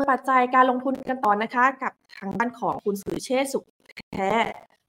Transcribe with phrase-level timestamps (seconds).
[0.00, 3.64] มือปัจจัยการลงทุนกันต่อนะคะ กับทางด้านของคุณสุริเชษสุข
[4.12, 4.30] แท้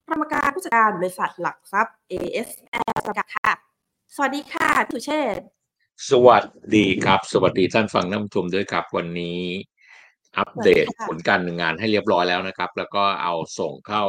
[0.10, 3.51] กรรมการผู้จัดการบริษัทหลักทรัพย์ ASL จำกัดค่ะ
[4.16, 5.39] สวัสดีค่ะพี่สุริเชษ
[6.09, 6.43] สวัส
[6.75, 9.41] ดีครับ สวัสดีท่านฟังน้ำชมด้วยครับ วันนี้
[10.38, 14.05] อัปเดตผลการดำเนินงานให้เรียบร้อยแล้วนะครับ แล้วก็เอาส่งเข้า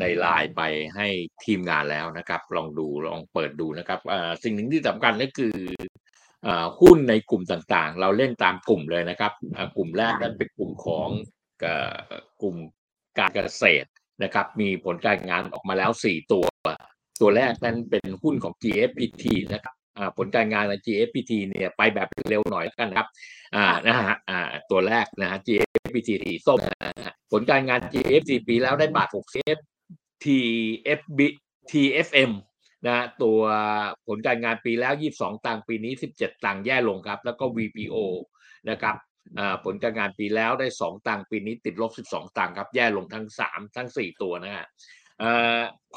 [0.00, 0.62] ในไลน์ไป
[0.96, 1.06] ให้
[1.44, 4.00] ทีมงานแล้วนะครับ ลองดูลองเปิดดูนะครับ
[4.42, 5.56] สิ่งหนึ่งที่สำคัญก็คือ
[6.80, 9.32] หุ้นในกลุ่มต่างๆ เราเล่นตามกลุ่มเลยนะครับ
[9.76, 11.08] กลุ่มแรกนั้นเป็นกลุ่มของ
[12.42, 12.56] กลุ่ม
[13.18, 13.88] การเกษตร
[14.22, 16.44] นะครับ มีผลการงานออกมาแล้ว 4 ตัว
[17.20, 19.74] ตัวแรกนั้นเป็นหุ้นของ GFPT นะครับ
[20.16, 23.06] ผลการงานของ GFPT เนี่ยไปแบบเร็วหน่อยแล้วกันครับ
[23.54, 24.40] อ่านะฮะอ่า
[24.70, 29.58] ตัวแรกนะฮะ GFPT สีส้มนะผลการงาน GFPT ปีแล้วได้บาท6 f
[30.24, 31.20] TFB
[31.70, 32.30] TFM
[32.84, 33.40] นะตัว
[34.06, 37.96] ผลการงานปีแล้ว 22 ตังค์ปีนี้ 17 ตังค์แย่ลงครับ แล้วก็ VPO
[38.70, 38.96] นะครับ
[39.64, 44.66] ผลการงานปีแล้วได้ 2 ตังค์ปีนี้ติดลบ 12 ตังค์ครับ แย่ลงทั้ง 3 ทั้ง 4 ตัวนะฮะ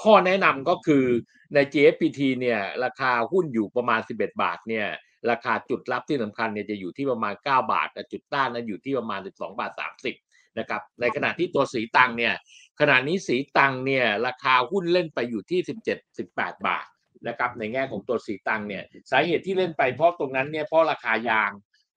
[0.01, 1.05] ข้อแนะนำก็คือ
[1.53, 4.87] ใน GFPT เนี่ยราคาหุ้นอยู่ประมาณ 11 บาทเนี่ย
[5.31, 9.71] ราคาจุดรับที่สำคัญเนี่ยจะอยู่ที่ประมาณ 9 บาทแต่จุดต้านนั้นอยู่ที่ประมาณ 12 บาท
[10.15, 12.33] 30นะครับในขณะที่ตัวสีตังเนี่ย
[12.79, 16.85] ขณะนี้สีตังเนี่ยราคาหุ้นเล่นไปอยู่ที่ 17 18 บาท
[17.27, 21.51] นะครับในแง่ของตัวสีตังเนี่ยสาเหตุที่เล่นไปเพราะตรงนั้นเนี่ยเพราะราคายาง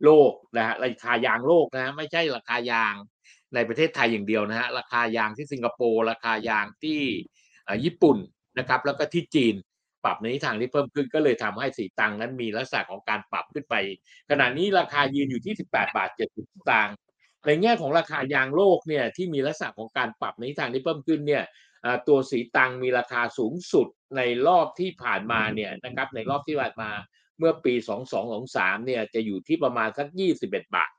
[0.05, 2.94] โลกนะฮะราคายางโลกนะไม่ใช่ราคายาง
[3.55, 7.00] ในประเทศไทยอย่างเดียวนะฮะราคายางที่สิงคโปร์ราคายางที่
[7.84, 8.17] ญี่ปุ่น
[8.58, 9.55] นะครับแล้วก็ที่จีน
[10.05, 13.74] ปรับในทิศทางที่เพิ่มขึ้นก็เลยทำให้สีตังนั้นมีลักษณะของการปรับขึ้นไป
[14.30, 16.96] ขณะนี้ราคายืนอยู่ที่ 18 บาท70สตางค์
[17.46, 21.44] ในแง่ของราคายางโลกเนี่ยที่มีลักษณะของการปรับในทิศทางที่เพิ่มขึ้นเนี่ย
[22.08, 26.90] ตัวสีตังมีราคาสูงสุดในรอบที่ผ่านมาเนี่ยนะครับในรอบที่ผ่านมา
[27.38, 27.74] เมื่อปี
[28.30, 30.06] 2223เนี่ยจะอยู่ที่ประมาณสัก
[30.40, 30.90] 21 บาท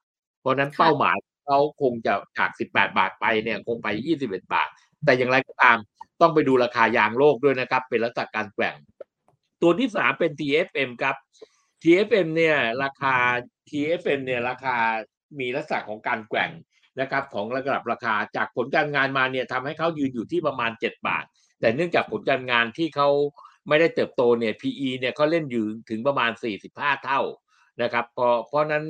[0.41, 3.87] เพราะนั้นเป้าหมายเขาคงจะจาก 18 บาทไปเนี่ยคงไป
[4.19, 4.69] 21 บาท
[5.05, 5.77] แต่อย่างไรก็ตาม
[6.21, 8.75] ต้องไปดูราคายางโลกด้วยนะครับ เป็นลักษณะการแกว่ง
[9.61, 11.15] ตัวที่สามเป็น TFM ครับ
[11.83, 13.15] TFM เนี่ยราคา
[13.69, 14.77] TFM เนี่ยราคา
[15.39, 16.51] มีลักษณะของการแกว่ง
[16.99, 21.25] นะครับของระดับราคาจากผลการงานมาเนี่ยทำให้เขายืนอยู่ที่ประมาณ 7 บาท
[21.59, 23.09] แต่เนื่องจากผลการงานที่เขา
[23.67, 26.31] ไม่ได้เติบโตเนี่ย PE เนี่ยเขาเล่นอยู่ถึงประมาณ
[26.67, 27.21] 45 เท่า
[27.81, 28.85] นะครับเพราะเพราะนั้น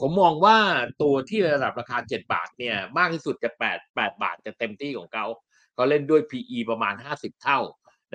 [0.00, 0.56] ผมมองว่า
[1.02, 5.26] ตัวที่ระดับราคา 7 บาทเนี่ยมากที่สุดจะ 8 8 บาทจะเต็มที่ของเขา
[5.74, 7.60] เขาเล่นด้วย PE ประมาณ 50 เท่า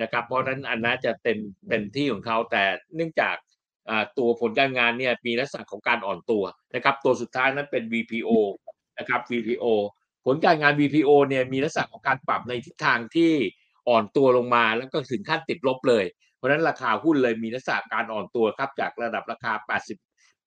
[0.02, 1.38] นะครับเพราะนั้นอันนั้นจะเต็ม
[1.68, 3.36] เต็มที่ของเขาแต่เนื่องจาก
[4.18, 8.30] ตัวผลการงานเนี่ยมีลักษณะของการอ่อนตัวนะครับตัวสุดท้ายนั้นเป็น VPO
[8.98, 9.66] นะครับ VPO
[10.26, 13.32] ผลการงาน VPO เนี่ยมีลักษณะของการปรับในทิศทางที่
[13.88, 16.04] อ่อนตัวลงมาแล้วก็ถึงขั้นติดลบเลย
[16.36, 19.98] เพราะฉะนั้นราคาหุ้นเลยมีลักษณะการอ่อนตัวครับจากระดับราคา 80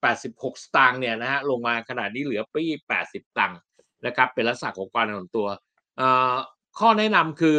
[0.04, 2.64] 86 สตางค์เนี่ยนะฮะลงมาขนาดนี้เหลือปี
[3.02, 3.60] 80 ตังค์
[4.06, 5.48] นะครับเป็นลักษณะของการอ่อนตัว
[6.80, 7.58] ข้อแนะนำคือ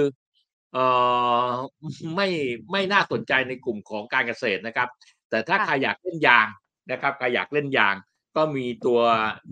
[2.16, 2.28] ไม่
[2.72, 4.88] ไม่น่าสนใจในกลุ่มของการเกษตรนะครับ
[5.30, 6.46] แต่ถ้าใครอยากเล่นยาง
[6.92, 7.94] นะครับใครอยากเล่นยาง
[8.36, 9.00] ก็มีตัว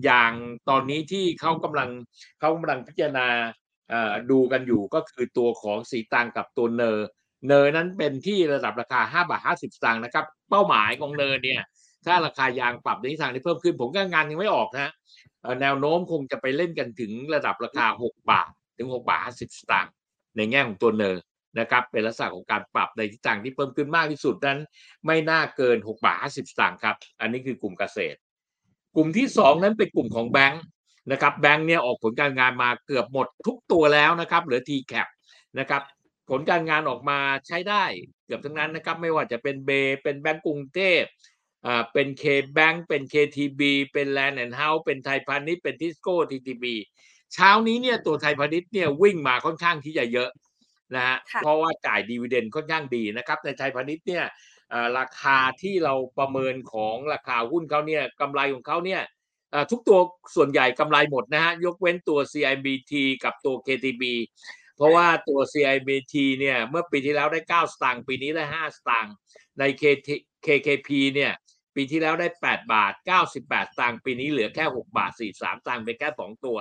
[0.07, 0.31] ยาง
[0.69, 1.89] ตอนนี้ที่เขากำลัง
[2.39, 3.27] เขากำลังพิจารณา
[4.31, 11.61] ดูกันอยู่ก็คือตัวของศรีตรังกับตัว NER NER นั้นเป็นที่ระดับราคา 5 บาท 50สตางค์นะครับ เป้าหมายของ NER เนี่ย
[12.05, 14.91] ถ้าราคายางปรับในทิศทางที่เพิ่มขึ้น ผลการงานยังไม่ออกนะ
[15.61, 19.93] แนวโน้มคงจะไปเล่นกันถึงระดับราคา 6 บาท ถึง 6 บาท 50 สตางค์
[20.37, 21.21] ในแง่ของตัวเนอร์
[21.59, 24.59] นะครับเป็นลักษณะของการปรับในทิศทางที่เพิ่มขึ้นมากที่สุดนั้น
[25.05, 28.17] ไม่น่าเกิน6บาท50สตางค์ครับ อันนี้คือกลุ่มเกษตร
[28.95, 30.63] กลุ่มที่ 2 นั้นเป็นกลุ่มของแบงค์
[31.11, 35.07] นะครับแบงค์เนี่ยออกผลการงานมาเกือบหมดทุกตัวแล้วนะครับเหลือ t c a p
[35.59, 35.81] นะครับ
[36.29, 37.83] ผลการงานออกมาใช้ได้
[38.25, 39.71] เกือบทั้งนั้นนะครับ ไม่ว่าจะเป็นเบ
[40.03, 41.03] เป็นแบงก์กรุงเทพ
[41.65, 43.61] อ่าเป็น KBANK เป็น KTB
[43.93, 46.75] เป็นแลนด์แอนด์เฮาส์เป็นไทยพาณิชย์เป็นทิสโก้ ttb
[47.33, 50.29] เช้านี้เนี่ยตัวไทยพาณิชย์เนี่ยวิ่งมาค่อนข้างที่จะเยอะ
[50.95, 54.25] นะฮะเพราะว่าจ่าย dividend ค่อนข้างดีนะครับในไทยพาณิชย์เนี่ย
[54.99, 59.01] ราคาที่เราประเมินของราคาหุ้นเขาเนี่ยกำไรของเขาเนี่ย
[59.71, 59.99] ทุกตัว
[60.35, 62.93] ส่วนใหญ่กำไรหมดนะฮะยกเว้นตัว CIMBT
[63.23, 64.03] กับตัว KTB
[64.77, 69.13] เพราะว่าตัว CIMBT เนี่ยเมื่อปีที่แล้วได้ 9 สตางค์ปีนี้ได้ 5 สตางค์
[69.59, 69.63] ใน
[70.45, 71.33] KKP เนี่ย
[71.75, 72.93] ปีที่แล้วได้ 8 บาท
[73.31, 76.57] 98 สตางค์ปีนี้เหลือแค่ 6 บาท 43 สตางค์เป็นแค่ 2 ตัว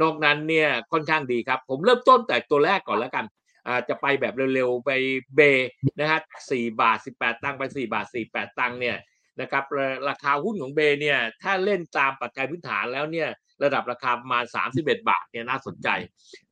[0.00, 3.24] นอกนั้นเนี่ยค่อนข้างดีครับ ผมเริ่มต้นแต่ตัวแรกก่อนแล้วกัน
[3.88, 4.90] จะไปแบบเร็วๆ ไป
[5.36, 5.40] เบ
[5.98, 6.20] นะฮะ
[6.50, 8.96] สี่บาทสิบแปดตังค์ไปสี่บาทสี่แปดตังค์เนี่ย
[9.40, 9.64] นะครับ
[10.08, 13.28] ราคาหุ้นของเบเนี่ยถ้าเล่นตามปัจจัยพื้นฐานแล้วเนี่ย
[13.64, 15.88] ระดับราคาประมาณสามสิบเอ็ดบาทเนี่ยน่าสนใจ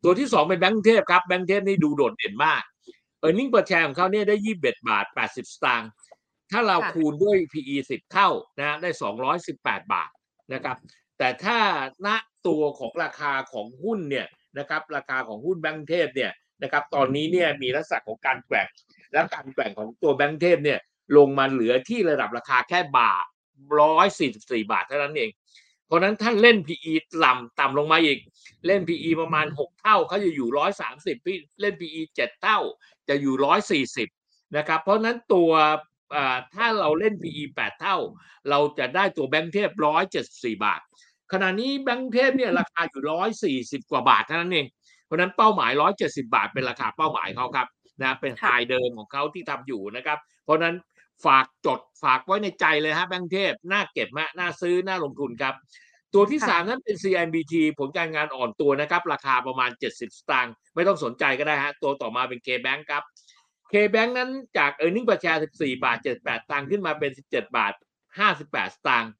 [0.02, 2.62] ตัวที่สองเป็นแบงก์เทพครับแบงก์เทพนี่ดูโดดเด่นมาก
[3.20, 5.90] เออร์เน็งเปอร์แชร์ของเขาเนี่ยได้ยี่สิบเอ็ดบาทแปดสิบสตางค์
[6.50, 8.28] ถ้าเราคูณด้วย PE สิบเท่า
[8.58, 10.10] นะได้สองร้อยสิบแปดบาท
[10.54, 10.76] นะครับ
[11.18, 11.58] แต่ถ้า
[12.06, 12.08] ณ
[12.46, 14.26] ตัวของราคาของหุ้นเนี่ย
[14.58, 16.32] นะครับราคาของหุ้นแบงก์เทพเนี่ย
[16.62, 18.68] นะครับ ตอนนี้เนี่ยมีลักษณะของการแกว่ง
[19.12, 20.78] และการแกว่งของตัวแบงก์เทพเนี่ย
[21.16, 23.26] ลงมาเหลือที่ระดับราคาแค่บาท
[23.80, 25.30] ร้อยสี่สิบสี่บาทเท่านั้นเอง
[25.86, 26.92] เพราะนั้นท่านเล่น PE
[27.24, 28.18] ต่ำต่ำลงมาอีก
[28.66, 30.48] เล่น PE ประมาณ 6 เท่าเขาจะอยู่
[30.88, 32.58] 130พี่เล่น PE 7 เท่า
[33.08, 33.34] จะอยู่
[34.06, 35.50] 140นะครับ เพราะนั้นตัว
[36.54, 37.96] ถ้าเราเล่น PE 8 เท่า
[38.50, 39.70] เราจะได้ตัวแบงค์เทพ
[40.16, 40.80] 174บาท
[41.32, 44.66] ขณะนี้แบงค์เทพเนี่ยราคาอยู่140กว่าบาทเท่านั้นเอง
[45.08, 47.66] เพราะนั้นเป้าหมาย 170 บาทเป็นราคาเป้าหมายเขาครับ
[48.02, 50.74] นะเป็นไฮเดิมของเขาที่ทำอยู่นะครับ เพราะนั้น
[51.26, 55.54] ฝากจดฝากไว้ในใจเลยฮะแบงค์เทพน่าเก็บมากน่าซื้อน่าลงทุนครับ
[56.14, 63.02] ตัวที่สามนั้นเป็น CNBT ผลการงานอ่อนตัวนะครับ ราคาประมาณ 70 สตางค์ไม่ต้องสนใจก็ได้ฮะตัวต่อมาเป็น K-Bank ครับ
[63.72, 67.10] K-Bank นั้นจาก e a r n i n g per share 14 บาท 78 ตังค์ขึ้นมาเป็น
[67.32, 67.72] 17 บาท
[68.24, 69.12] 58 สตางค์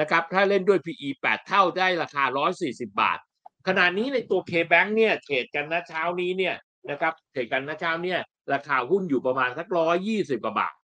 [0.00, 2.24] นะครับถ้าเล่นด้วย PE 8 เท่าได้ราคา
[2.60, 3.18] 140 บาท
[3.66, 6.54] ขณะนี้ในตัว K-Bank เนี่ยเทรดกันนะเช้านี้เนี่ย
[6.90, 8.18] นะครับเทรดกันนะเช้าเนี่ย
[8.52, 9.66] ราคาหุ้นอยู่ประมาณสัก
[10.06, 10.74] 120กว่าบาท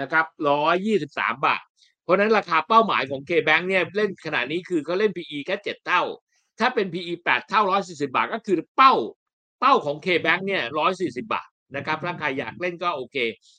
[0.00, 1.62] นะครับร้อยยี่สิบสามบาท
[2.04, 6.02] เพราะนั้นราคาเป้าหมายของ K-Bank เนี่ยเล่นขนาดนี้คือเขาเล่น PE แค่เจ็ดเท่า
[6.60, 8.94] ถ้าเป็น PE แปดเท่าร้อยสี่สิบาทก็คือเป้า
[9.60, 13.16] เป้าของ K-Bank เนี่ยร้อยสี่สิบาทนะครับถ้าใครอยากเล่นก็โอเค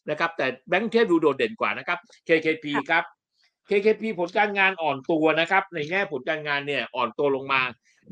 [0.09, 3.03] นะครับ แต่แบงค์เทพดูโดดเด่นกว่านะครับ KKP ครับ
[3.69, 7.61] KKP ผลการงานอ่อนตัวนะครับ ในแง่ผลการงานเนี่ยอ่อนตัวลงมา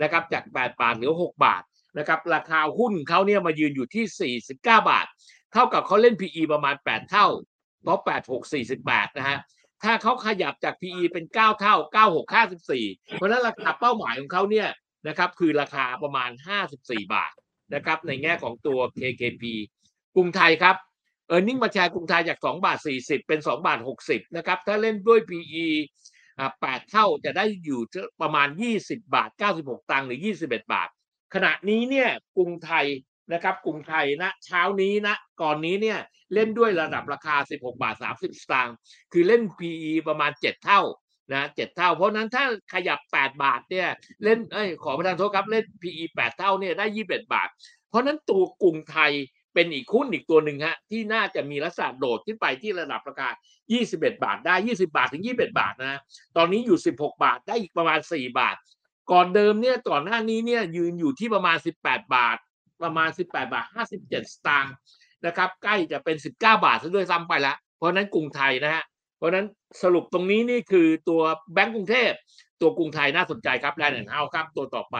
[0.01, 1.63] นะครับจาก 8 บาทเหลือ 6 บาท
[1.97, 5.05] นะครับราคาหุ้นเขาเนี่ยมายืนอยู่ที่ 49 บาท
[5.53, 7.27] เท่ากับเขาเล่น PE ประมาณ 8 เท่า
[7.83, 9.37] เพราะ8 6 48นะฮะ
[9.83, 12.33] ถ้าเขาขยับจาก PE เป็น 9 เท่า 9 6
[12.71, 14.67] 54 เพราะนั้นราคาเป้าหมายของเขาเนี่ย
[15.07, 16.29] นะครับคือราคาประมาณ
[16.71, 17.33] 54 บาท
[17.73, 19.43] นะครับในแง่ของตัว KKP
[20.15, 20.75] กรุงไทยครับ
[21.27, 25.67] เออร์เน็งมาแชร์กรุงไทยจาก 2 บาท 40 เป็น 2 บาท 60นะครับถ้าเล่นด้วย PE
[26.43, 27.81] 8เท่าจะได้อยู่
[28.21, 28.47] ประมาณ
[28.81, 29.29] 20 บาท
[29.59, 30.89] 96 ตังค์หรือ 21 บาท
[31.33, 32.85] ขณะนี้เนี่ยกรุงไทย
[33.33, 35.99] นะครับกรุงไทยนะเช้านี้นะก่อนนี้เนี่ย
[36.33, 38.75] เล่นด้วยระดับราคา 16 บาท 30 สตางค์
[39.13, 40.81] คือเล่น PE ประมาณ 7 เท่า
[41.33, 43.87] นะ7เท่า เพราะนั้นถ้าขยับ 8 บาทเนี่ย
[44.23, 47.49] เล่นเอ้ยขอประทานโทษครับเล่น PE 8 เท่าเนี่ยได้ 21 บาท
[47.89, 49.11] เพราะนั้นตัวกรุงไทย
[49.55, 53.29] เป็นอีกหุ้นอีกตัวหนึ่งฮะที่น่าจะมีลักษณะโดดขึ้นไปที่ระดับราคา
[53.75, 55.99] 21 บาทได้ 20 บาทถึง 21 บาทนะ
[56.37, 58.55] ตอนนี้อยู่ 16 บาทได้อีกประมาณ 4 บาท
[59.11, 62.37] ก่อนเดิมเนี่ยก่อนหน้านี้เนี่ยยืนอยู่ที่ประมาณ 18 บาท
[62.83, 63.65] ประมาณ 18 บาท
[63.97, 64.73] 57 สตางค์
[65.25, 68.83] นะครับ ใกล้จะเป็น 19 บาทซะด้วยซ้ำไปแล้วเพราะนั้นกรุงไทยนะฮะ
[69.17, 69.45] เพราะนั้น
[69.83, 71.21] สรุปตรงนี้นี่คือตัว
[71.53, 72.11] แบงก์กรุงเทพ
[72.61, 74.95] ตัวกรุงไทยน่าสนใจครับแลนด์แอนด์เฮาส์ครับตัวต่อไป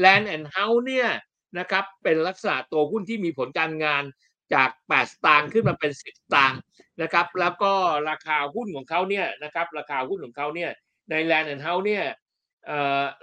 [0.00, 1.08] แลนด์แอนด์เฮาส์เนี่ย
[1.58, 4.02] นะครับ เป็นลักษณะตัวหุ้นที่มีผลการงาน
[4.54, 6.60] จาก8สตางค์ขึ้นมาเป็น 10สตางค์
[7.02, 7.72] นะครับ แล้วก็
[8.10, 10.70] ราคาหุ้นของเขาเนี่ยนะครับ ราคาหุ้นของเขาเนี่ย
[11.10, 12.04] ในแลนด์แอนด์เฮาส์เนี่ย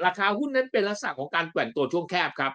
[0.06, 2.54] ราคาหุ้นนั้นเป็นลักษณะของการแกว่งตัวช่วงแคบครับ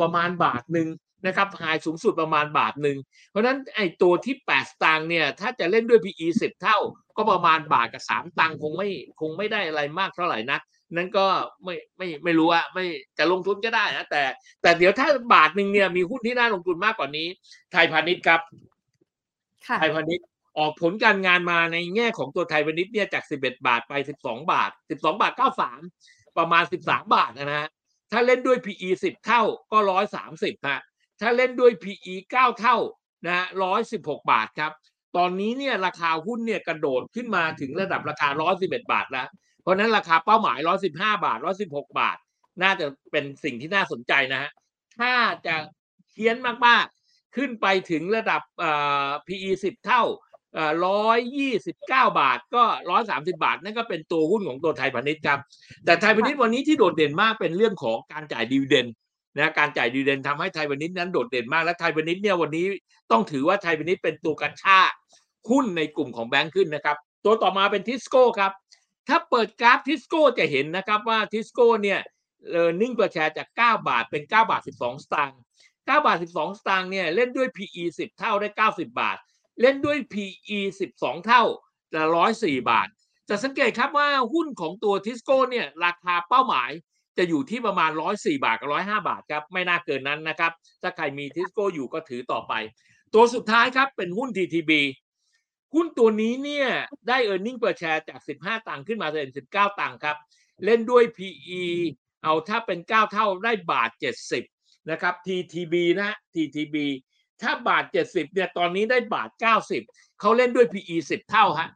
[0.00, 0.88] ประมาณบาทหนึ่ง
[1.26, 2.98] นะครับ high สูงสุดประมาณบาทหนึ่ง
[3.30, 6.78] เพราะฉะนั้นไอ้ตัวที่ 8 สตางค์เนี่ย ถ้าจะเล่นด้วย PE 10 เท่า
[7.16, 8.88] ก็ประมาณบาทกับ 3 ตังค์คงไม่
[9.20, 10.60] คงไม่ได้อะไรมากเท่าไหร่นัก
[10.96, 11.26] นั่นก็
[11.64, 12.84] ไม่ไม่ไม่รู้อะไม่
[13.18, 14.22] จะลงทุนก็ได้นะแต่
[14.62, 17.26] แต่เดี๋ยวถ้าบาทหนึ่งเนี่ยมีหุ้นที่น่าลงทุนมากกว่านี้
[17.72, 18.40] ไทยพาณิชย์ครับ
[19.78, 20.26] ไทยพาณิชย์
[20.58, 23.92] ออกผลการงานมาในแง่ของตัวไทยพาณิชย์เนี่ยจาก 11 บาทไป
[24.22, 25.32] 12 บาท 12 บาท
[25.84, 27.68] 93 ประมาณ 13 บาทนะฮะ
[28.12, 29.42] ถ้าเล่นด้วย PE 10 เท่า
[29.72, 29.78] ก็
[30.22, 30.80] 130ฮะ
[31.20, 32.76] ถ้าเล่นด้วย PE 9 เท่า
[33.26, 33.46] นะฮะ
[33.88, 34.72] 116 บาทครับ
[35.16, 38.28] ตอนนี้เนี่ยราคาหุ้นเนี่ยกระโดดขึ้นมาถึงระดับราคา
[38.60, 39.28] 111 บาทแล้ว
[39.64, 40.58] เพราะนั้นราคาเป้าหมาย
[40.90, 40.90] 115
[41.24, 42.16] บาท 116 บาท
[42.62, 44.50] น่าจะเป็นสิ่งที่น่าสนใจนะฮะ
[44.98, 45.12] ถ้า
[45.46, 45.56] จะ
[46.10, 48.42] เคี้ยนมากๆ ขึ้นไปถึงระดับ
[49.26, 50.02] PE 10 เท่า
[50.86, 51.72] ร้อยยี่สิ
[52.20, 55.38] บาท ก็ร้อยสามสิบาท นั่นก็เป็นตัวหุ้นของตัวไทยพาณิชย์ครับ
[55.84, 58.86] แต่ไทยพาณิชย์วันนี้ที่โดดเด่นมากเป็นเรื่องของการจ่าย dividend
[59.36, 62.66] นะการจ่าย dividend ทำให้ไทยพาณิชย์นั้นโดดเด่นมาก และไทยพาณิชย์เนี่ยวันนี้
[63.10, 64.90] ต้องถือว่าไทยพาณิชย์เป็นตัวกระชาก
[65.50, 68.52] หุ้นในกลุ่มของแบงค์ขึ้นนะครับ ตัวต่อมาเป็นทิสโก้ครับ
[69.08, 72.00] ถ้าเปิดกราฟทิสโก้จะเห็นนะครับว่าทิสโก้เนี่ย
[72.50, 78.86] earning per share จาก 9 บาทเป็น 9 บาท 12 สตางค์9บาท 12 สตางค์เนี่ยเล่นด้วย PE 10 เท่าได้ 90
[79.00, 79.16] บาท
[79.60, 80.58] เล่นด้วย PE
[80.94, 81.42] 12 เท่า
[81.94, 82.02] จะ
[82.36, 82.88] 104 บาท
[83.28, 86.70] จะสังเกตครับว่าหุ้นของตัวทิสโก้เนี่ยราคาเป้าหมาย
[87.18, 92.52] จะอยู่ที่ประมาณ 104 บาทกับ 105 บาทครับ ไม่น่าเกินนั้นนะครับ ถ้าใครมีทิสโก้อยู่ก็ถือต่อไป
[93.14, 94.72] ตัวสุดท้ายครับเป็นหุ้น TTB
[95.74, 96.68] หุ้นตัวนี้เนี่ย
[97.08, 100.16] ได้ earning per share จาก 15 ตังค์ขึ้นมาเป็น19 ตังค์ครับ
[100.64, 101.64] เล่นด้วย PE
[102.22, 103.90] เอาถ้าเป็น 9 เท่าได้บาท
[104.40, 106.76] 70 นะครับ TTB นะ TTB
[107.42, 109.30] ถ้าบาท 70 เนี่ยตอนนี้ได้บาท
[109.74, 111.68] 90 เขาเล่นด้วย PE 10 เท่าฮะ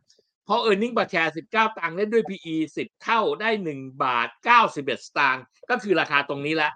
[0.45, 3.51] เพราะ e a r n i n g per share 19 ตังค์เล่นด้วย PE 10 เท่าได้
[3.77, 4.29] 1 บาท
[4.69, 6.73] 91 สตางค์ก็คือราคาตรงนี้แล้ว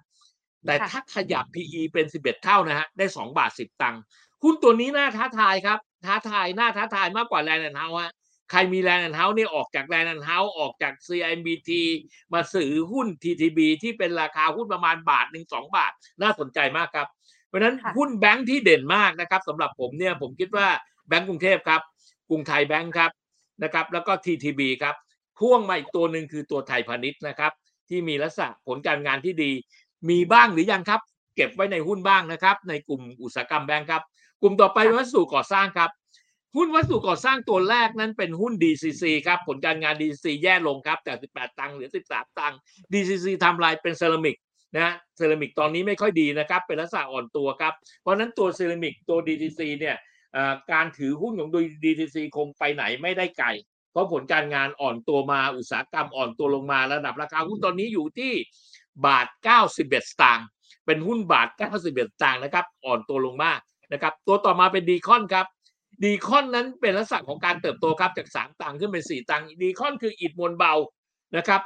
[0.67, 4.01] แต่ถ้าขยับ PE เป็น 11 เท่านะฮะได้ 2 บาท 10 ตังค์
[4.43, 8.13] หุ้นตัวนี้น่าท้าทายครับ ท้าทายน่าท้าทายมากกว่าแลนด์แอนด์เฮาส์ฮะ
[8.51, 11.71] ใครมีแลนด์แอนด์เฮาส์เนี่ยออกจากแลนด์แอนด์เฮาส์ออกจาก CIMBT
[12.35, 15.93] มาซื้อหุ้น TTB ที่เป็นราคาหุ้นประมาณบาทหนึ่งสองบาท
[16.23, 17.09] น่าสนใจมากครับ
[17.49, 20.69] เพราะฉะนั้นหุ้นแบงค์ที่เด่นมากนะครับสำหรับผมเนี่ยผมคิดว่า
[21.09, 21.81] แบงก์กรุงเทพครับ
[22.29, 23.11] กรุงไทยแบงก์ครับ
[23.63, 24.95] นะครับ แล้วก็ TTB ครับ
[25.39, 27.53] พ่วงมาอีกตัวหนึ่งคือตัวไทยพาณิชย์นะครับ
[27.89, 29.51] ที่มีลักษณะผลการงานที่ดี
[30.11, 31.01] มีบ้างหรือยังครับ
[31.37, 34.03] เก็บไว้ในหุ้นบ้างนะครับ ในกลุ่มอุตสาหกรรมแบงก์ครับ
[34.43, 35.91] กลุ่มต่อไปวัสดุก่อสร้างครับ
[36.57, 42.59] หุ้นวัสดุก่อสร้างตัวแรกนั้นเป็นหุ้น DCC ครับ ผลการงาน DCC แย่ลงครับจาก 18 ตังค์เหลือ 13 ตังค์
[42.93, 44.37] DCC ทำลายเป็นเซรามิก
[44.77, 49.97] นะเซรามิกตอนนี้ไม่ค่อยดีนะครับ เป็นลักษณะอ่อนตัวครับ เพราะนั้นตัวเซรามิกตัว DCC เนี่ย
[50.73, 53.49] การถือหุ้นของโดย DTC คงไปไหนไม่ได้ไกล
[53.93, 58.33] เพราะผลการงานอ่อนตัวมาอุตสาหกรรมอ่อนตัวลงมาระดับราคาหุ้นตอนนี้อยู่ที่
[59.07, 59.27] บาท
[59.69, 60.47] 91 สตางค์
[60.87, 61.89] เป็นหุ้นบาท 91 ส
[62.23, 63.61] ตางค์นะครับ อ่อนตัวลงมาก
[63.93, 65.47] นะครับ ตัวต่อมาเป็นดีคอนครับ
[66.05, 70.75] ดีคอนนั้นเป็นลักษณะของการเติบโตครับจาก 3 ตังค์ขึ้นเป็น 4 ตังค์ดีคอนคืออิฐมวลเบา
[71.37, 71.61] นะครับ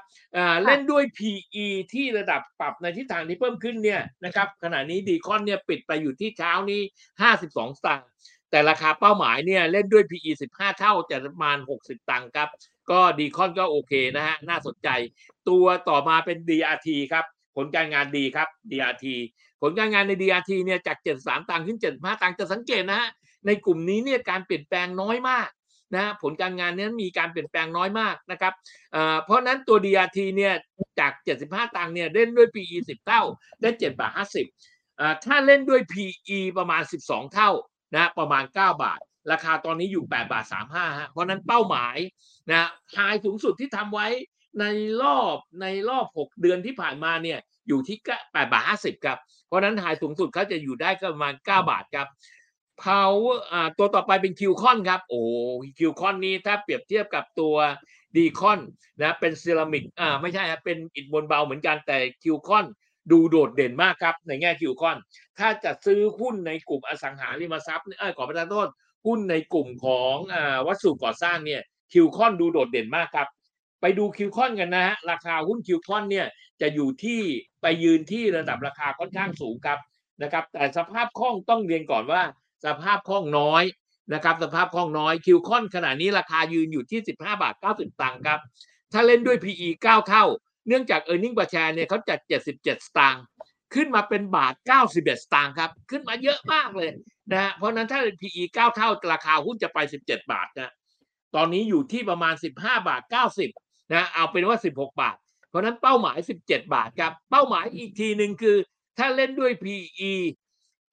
[0.65, 6.81] เล่นด้วย PE ที่ระดับปรับในทิศทางที่เพิ่มขึ้นเนี่ยนะครับขณะนี้ดีคอนเนี่ยปิดไปอยู่ที่เช้านี้
[7.23, 8.09] 52 สตางค์
[8.51, 12.49] แต่ราคาเป้าหมายเนี่ยเล่นด้วย PE 15 เท่าจะประมาณ 60 ตังค์ครับ
[12.91, 14.89] ก็ดีคอนก็โอเคนะฮะน่าสนใจ
[15.49, 17.25] ตัวต่อมาเป็น DRT ครับ
[17.57, 19.07] ผลการงานดีครับ DRT
[19.61, 23.09] ผลการงานใน DRT เนี่ยจาก 73 ตังค์ขึ้น 75 ตังค์จะสังเกตนะฮะ
[23.47, 25.49] ในกลุ่มนี้เนี่ยการเปลี่ยนแปลงน้อยมาก
[25.95, 28.53] นะผลการงานนี้มีการเปลี่ยนแปลงน้อยมากนะครับ
[29.25, 30.55] เพราะนั้นตัว DRT เนี่ย
[31.01, 31.13] จาก
[31.45, 33.23] 75 ตังค์เนี่ยเล่นด้วย PE 10 เท่า
[33.61, 34.13] ได้7บาท
[34.63, 37.51] 50ถ้าเล่นด้วย PE ประมาณ 12 เท่า
[37.95, 39.01] นะประมาณ 9 บาท
[39.33, 41.97] ราคาตอนนี้อยู่ 8 บาท 35ฮะเพราะนั้นเป้าหมาย
[42.51, 44.09] นะ high สูงสุดที่ทำไว้
[44.61, 44.65] ใน
[45.03, 52.07] รอบในรอบ 6 เดือนที่ผ่านมาเนี่ย อยู่ที่8บาท50ครับ เพราะนั้น high สูงสุดเขาจะอยู่ได้ก็ประมาณ9บาทครับ
[52.83, 55.21] power อ่าตัวต่อไปเป็นคิวคอนครับ โอ้
[55.79, 57.57] คิวคอนนี้ถ้าเปรียบเทียบกับตัว
[58.17, 58.61] ดีคอน
[59.01, 62.67] นะเป็นเซรามิกอ่าไม่ใช่ครับเป็นอิฐมวลเบาเหมือนกันแต่คิวคอน
[63.11, 64.97] ดูโดดเด่นมากครับ ในแง่คิวคอน
[65.39, 68.69] ถ้าจะซื้อหุ้นในกลุ่มอสังหาริมทรัพย์เออขอประทานโทษ
[69.07, 71.61] หุ้นในกลุ่มของอ่าวัสดุก่อสร้างเนี่ย
[71.93, 73.29] คิวคอนดูโดดเด่นมากครับ
[73.81, 76.27] ไปดูคิวคอนกันนะฮะราคาหุ้นคิวคอนเนี่ย
[76.61, 77.21] จะอยู่ที่
[77.63, 79.79] ไปยืนที่ระดับราคาค่อนข้างสูงครับ
[80.23, 82.23] นะครับ แต่สภาพคล่องต้องเรียนก่อนว่า
[82.67, 83.63] สภาพคล่องน้อย
[84.15, 88.41] นะครับ สภาพคล่องน้อยคิวคอนขณะนี้ราคายืนอยู่ที่ 15 บาท 90 ตังค์ครับ
[88.93, 90.25] ถ้าเล่นด้วย PE 9 เท่า
[90.69, 93.25] เนื่องจาก e a r n i n g per share เนี่ยเขาจาก 77 สตางค์
[93.75, 94.55] ขึ้นมาเป็นบาท
[94.89, 96.91] 91 สตางค์ครับ ขึ้นมาเยอะมากเลย
[97.33, 100.73] นะ เพราะนั้นถ้า PE 9 เท่า ราคาหุ้นจะไป 17 บาทนะ
[101.35, 103.03] ตอนนี้อยู่ที่ประมาณ 15 บาท
[103.47, 105.17] 90นะ เอาเป็นว่า 16 บาท
[105.57, 108.57] ราะนั้นเป้าหมาย 17 บาทครับ เป้าหมายอีกทีหนึ่งคือ
[108.99, 110.13] ถ้าเล่นด้วย PE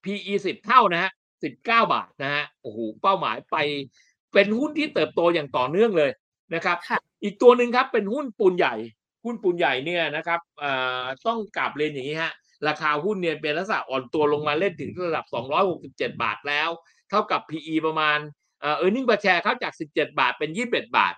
[0.04, 1.12] PE 10 เท่านะฮะ
[1.44, 1.60] 19
[1.94, 3.58] บาทนะฮะโอ้โหเป้าหมายไป
[4.34, 6.12] เป็นหุ้นที่เติบโตอย่างต่อเนื่องเลย
[6.56, 6.78] นะครับ
[7.24, 8.76] อีกตัวหนึ่งครับเป็นหุ้นปูนใหญ่
[9.26, 10.40] หุ้นปูนใหญ่เนี่ยนะครับ
[11.28, 12.34] ต้องกลับเรียนอย่างนี้ฮะ
[12.68, 15.26] ราคาหุ้นเนี่ยเป็นลักษณะอ่อนตัวลงมาเล่นถึงระดับ
[15.74, 16.70] 267 บาทแล้ว
[17.10, 18.18] เท่ากับ PE ประมาณ
[18.62, 21.14] เออร์เน็งประแชร์เขาจาก 17 บาทเป็น 21 บาท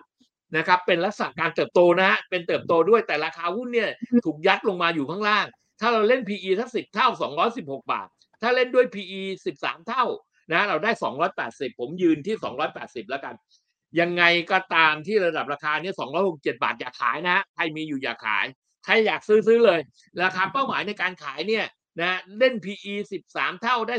[0.56, 3.90] นะครับเป็นลักษณะการเติบโตนะฮะเป็นเติบโตด้วยแต่ราคาหุ้นเนี่ย
[4.26, 5.46] ถูกยัดลงมาอยู่ข้างล่าง
[5.80, 7.08] ถ้าเราเล่น PE ทั้ง10 เท่า
[7.48, 8.08] 216 บาท
[8.42, 9.20] ถ้าเล่นด้วย PE
[9.56, 10.04] 13 เท่า
[10.52, 10.90] นะเราได้
[11.36, 12.36] 280 ผมยืนที่
[12.72, 13.34] 280 แล้วกัน
[14.00, 15.92] ยังไงก็ตามที่ระดับราคานี้
[16.26, 18.46] 267 บาทอยากขายนะใครมีอยู่อยากขาย
[18.84, 19.80] ใครอยากซื้อซื้อเลย
[20.22, 21.66] ราคาเป้าหมายในการขายเนี่ย
[22.00, 22.94] นะเล่น PE
[23.28, 23.96] 13 เท่าได้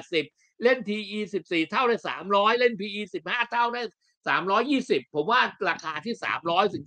[0.00, 1.96] 280 เล่น PE 14 เท่าได้
[2.28, 3.82] 300 เล่น PE 15 เท่าได้
[4.28, 6.84] 320 ผมว่าราคาที่ 300ถึง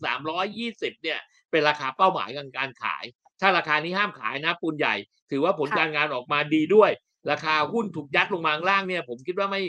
[0.50, 1.20] 320 เนี่ย
[1.52, 3.04] เป็นราคาเป้าหมายในการขาย
[3.42, 4.96] ถ้าราคานี้ห้ามขายนะปูนใหญ่
[5.32, 6.92] ถือว่าผลการงานออกมาดีด้วย
[7.32, 9.64] ราคาหุ้นถูกยัดลงมาล่างเนี่ย ผมคิดว่าไม่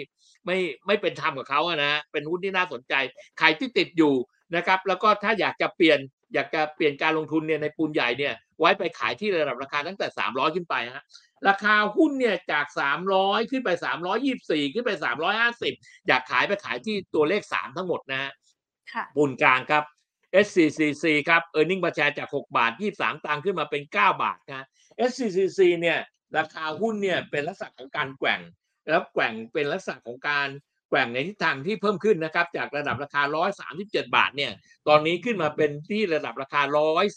[0.47, 2.95] ไม่ไม่เป็นธรรมกับเขาอะนะ เป็นหุ้นที่น่าสนใจ
[3.39, 4.15] ใครที่ติดอยู่
[4.57, 5.99] นะครับ แล้วก็ถ้าอยากจะเปลี่ยน
[6.35, 11.05] อยากจะเปลี่ยนการลงทุนเนี่ยในปูนใหญ่เนี่ยไว้ไปขายที่ระดับราคาตั้งแต่ 300 ขึ้นไปฮะ
[11.49, 12.67] ราคาหุ้นเนี่ยจาก
[13.09, 13.71] 300 ขึ้นไป
[14.23, 14.91] 324 ขึ้นไป
[15.51, 18.33] 350 อยากขายไปขายที่ตัวเลข 3 ทั้งหมดนะฮะ
[19.15, 19.85] ปูนกลางครับ
[20.45, 24.23] SCCC ครับ e a r n i n g ประชาจาก 6 บาท 23 ตังค์ขึ้นมาเป็น 9
[24.23, 24.67] บาทนะ
[25.09, 25.99] SCCC เนี่ย
[26.39, 28.41] ราคาหุ้นเนี่ยเป็นลักษณะของการแกว่ง
[28.89, 30.49] แล้วแกว่งเป็นลักษณะของการ
[30.93, 33.23] แกว่งในทิศทางที่เพิ่มขึ้นนะครับ จากระดับราคา
[33.69, 34.53] 137 บาทเนี่ย
[34.89, 36.61] ตอนนี้ขึ้นมาเป็นที่ระดับราคา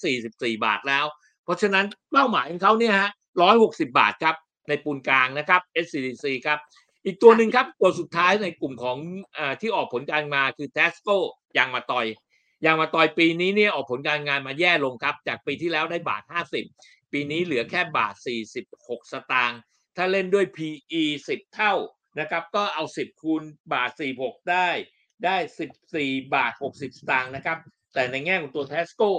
[0.06, 1.06] 144 บาทแล้ว
[1.44, 3.10] เพราะฉะนั้นเป้าหมายของเขาเนี่ยฮะ
[3.54, 4.36] 160 บาทครับ
[4.70, 6.60] ในปูนกลางนะครับ SCCC ครับ
[7.06, 8.98] อีกตัวหนึ่งครับตัวสุดท้ายในกลุ่มของ
[9.38, 11.18] อที่ออกผลการมาคือ Tesco
[11.58, 12.06] ยางมาตอย
[12.66, 16.24] ยางมาตอยปีนี้เนี่ยออกผลการงานมาแย่ลงครับ จากปีที่แล้วได้บาท
[16.68, 18.14] 50 ปีนี้เหลือแค่บาท
[18.64, 19.60] 46 สตางค์
[19.96, 21.74] ถ้าเล่นด้วย PE 10 เท่า
[22.20, 23.44] นะครับ ก็เอา 10 คูณ
[23.74, 24.70] บาท 46 ได้
[25.26, 25.36] ได้
[25.86, 27.58] 14 บาท 60 สตางค์นะครับ
[27.94, 29.12] แต่ในแง่ของตัวทาสโก้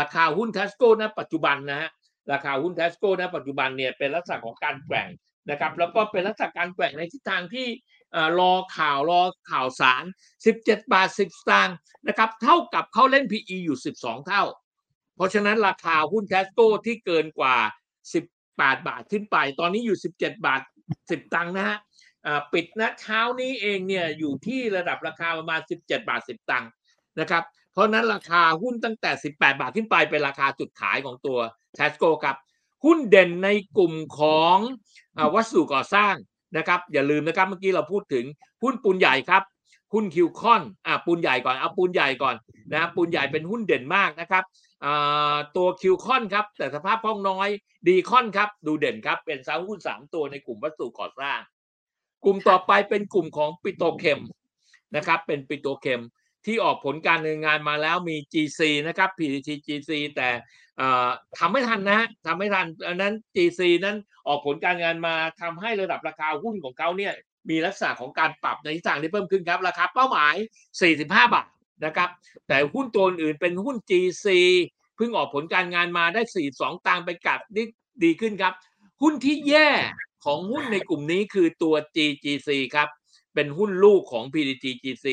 [0.00, 1.90] ราคาหุ้นทาสโก้ณปัจจุบันนะฮะ
[2.32, 5.08] ราคาหุ้นทาสโก้ณปัจจุบันเนี่ยเป็นลักษณะของการแกว่ง
[5.50, 7.68] นะครับ แล้วก็เป็นลักษณะการแกว่งในทิศทางที่
[8.40, 10.04] รอข่าวรอข่าวสาร
[10.48, 11.76] 17 บาท 10 สตางค์
[12.08, 14.44] นะครับ เท่ากับเขาเล่น PE อยู่ 12 เท่า
[15.16, 17.56] เพราะฉะนั้นราคาหุ้นเทสโก้ที่เกินกว่า
[18.22, 20.60] 18 บาทขึ้นไป ตอนนี้อยู่ 17 บาท
[20.98, 21.78] 10 ตังค์นะฮะ
[22.52, 26.70] ปิดนะเช้านี้เองเนี่ยอยู่ที่ระดับราคาประมาณ 17 บาท 10 ตังค์
[27.20, 31.38] นะครับ เพราะนั้นราคาหุ้นตั้งแต่ 18 บาทขึ้นไปเป็นราคาจุดขายของตัว
[31.74, 32.36] เทสโก้ครับ
[32.84, 34.56] หุ้นเด่นในกลุ่มของ
[35.34, 36.14] วัสดุก่อสร้าง
[36.56, 38.24] นะครับ อย่าลืมนะครับเมื่อกี้เราพูดถึง
[38.62, 39.42] หุ้นปูนใหญ่ครับ
[39.92, 42.36] หุ้นคิวคอนอ่าปูนใหญ่ก่อนเอาปูนใหญ่ก่อน
[42.72, 44.44] นะปูนใหญ่เป็นหุ้นเด่นมากนะครับ
[45.56, 47.48] ตัวคิวคอนครับแต่สภาพคล่องน้อย
[47.88, 51.40] ดีคอนครับดูเด่นครับเป็นซาหุ้นสามตัวในกลุ่มวัสดุก่อสร้าง
[52.24, 54.20] กลุ่มต่อไปเป็นกลุ่มของปิโตรเคม
[54.96, 56.00] นะครับ เป็นปิโตรเคม
[56.46, 60.28] ที่ออกผลการดำเนินงานมาแล้วมี GC นะครับ PTT GC แต่
[61.38, 63.96] ทำไม่ทันนะทำไม่ทันอันนั้น GC นั้น
[64.28, 67.12] ออกผลการงานมาทำให้ระดับราคาหุ้นของเขาเนี่ย
[67.50, 70.34] มีลักษณะของการปรับในทิศทางที่เพิ่มขึ้นครับ ราคาเป้าหมาย
[70.84, 71.46] 45 บาท
[71.84, 72.08] นะครับ
[72.48, 74.26] แต่หุ้นตัวอื่นเป็นหุ้น GC
[74.96, 76.22] เพิ่งออกผลการงานมาได้
[76.54, 77.66] 42 ตังไปกัดนี่
[78.04, 78.54] ดีขึ้นครับ
[79.02, 79.68] หุ้นที่แย่
[80.24, 82.88] ของหุ้นในกลุ่มนี้คือตัว GGC ครับ
[83.34, 85.06] เป็นหุ้นลูกของ PTGGC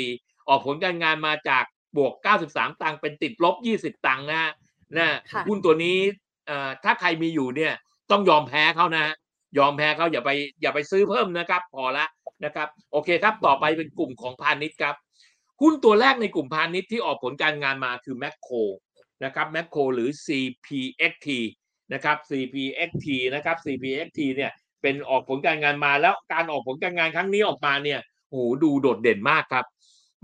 [0.48, 1.63] ออกผลการงานมาจาก
[1.98, 2.13] บวก
[2.48, 4.51] 93 ตังเป็นติดลบ 20 ตังนะ
[4.98, 5.98] นะหุ้นตัวนี้
[6.84, 7.74] ถ้าใครมีอยู่เนี่ย
[8.12, 9.13] ต้องยอมแพ้เขานะ
[9.58, 10.30] ยอมแพ้เขาอย่าไป
[10.62, 12.06] อย่าไปซื้อเพิ่มนะครับ พอละ
[12.46, 14.96] นะครับ โอเคครับต่อไปเป็นกลุ่มของพาณิชย์ครับ
[15.62, 18.56] หุ้นตัวแรกในกลุ่มพาณิชย์ที่ออกผลการงานมาคือแมคโคร
[19.24, 21.27] นะครับแมคโครหรือ CPXT
[21.94, 29.65] นะครับ CPXT นะครับ CPXT เนี่ย เป็นออกผลการงานมาแล้วการออกผลการงานครั้งนี้ออกมาเนี่ยโอ้ดูโดดเด่นมากครับ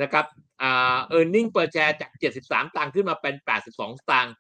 [0.01, 0.25] นะครับ
[0.61, 2.11] อ่า earning per share จาก
[2.43, 3.35] 73 ตังค์ขึ้นมาเป็น
[3.73, 4.33] 82 ตังค์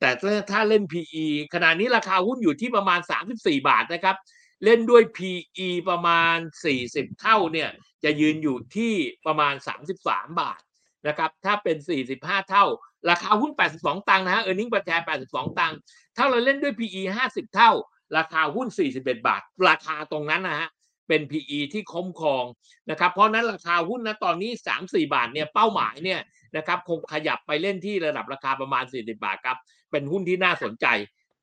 [0.00, 0.10] แต่
[0.50, 3.00] ถ้าเล่น PE ขณะนี้ราคาหุ้นอยู่ที่ประมาณ
[3.32, 4.16] 34 บาทนะครับ
[4.64, 6.36] เล่นด้วย PE ประมาณ
[6.78, 7.70] 40 เท่าเนี่ย
[8.04, 8.92] จะยืนอยู่ที่
[9.26, 9.54] ประมาณ
[9.96, 10.60] 33 บาท
[11.08, 11.76] นะครับถ้าเป็น
[12.12, 12.64] 45 เท่า
[13.10, 15.78] ราคาหุ้น 82 ตังค์นะฮะ earning per share 82 ตังค์
[16.16, 17.70] ถ้าเราเล่นด้วย PE 50 เท่า
[18.16, 20.68] ราคาหุ้น 41 บาท ราคาตรงนั้นนะฮะ
[21.08, 22.44] เป็น PE ที่คุ้มครอง
[22.90, 24.50] นะครับ เพราะนั้นราคาหุ้นนะตอนนี้
[24.82, 26.20] 3-4 บาทเนี่ยเป้าหมายเนี่ย
[26.56, 29.56] นะครับคงขยับไปเล่นที่ระดับราคาประมาณ 40 บาทครับ
[29.90, 30.86] เป็นหุ้นที่น่าสนใจ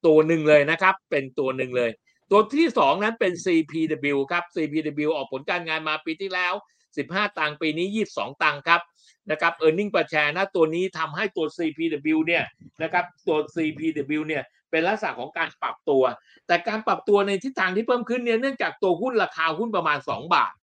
[0.06, 1.92] ตัวหนึ่งเลยนะครับ เป็นตัวหนึ่งเลย
[2.32, 6.54] ตัวที่ 2 นั้นเป็น CPW ครับ CPW ออกผลการงานมาปีที่แล้ว
[6.96, 8.82] 15 ตังค์ปีนี้ 22 ตังค์ครับ
[9.32, 12.44] นะครับ e a r n i n g per share นะตัวนี้ทำให้ตัว CPW เนี่ย
[12.84, 16.04] นะครับตัว CPW เนี่ย เป็นลักษณะของการปรับตัว
[16.48, 20.54] แต่การปรับตัวในทิศทางที่เพิ่มขึ้นเนี่ยเนื่องจากตัวหุ้นราคาหุ้นประมาณ 2 บาท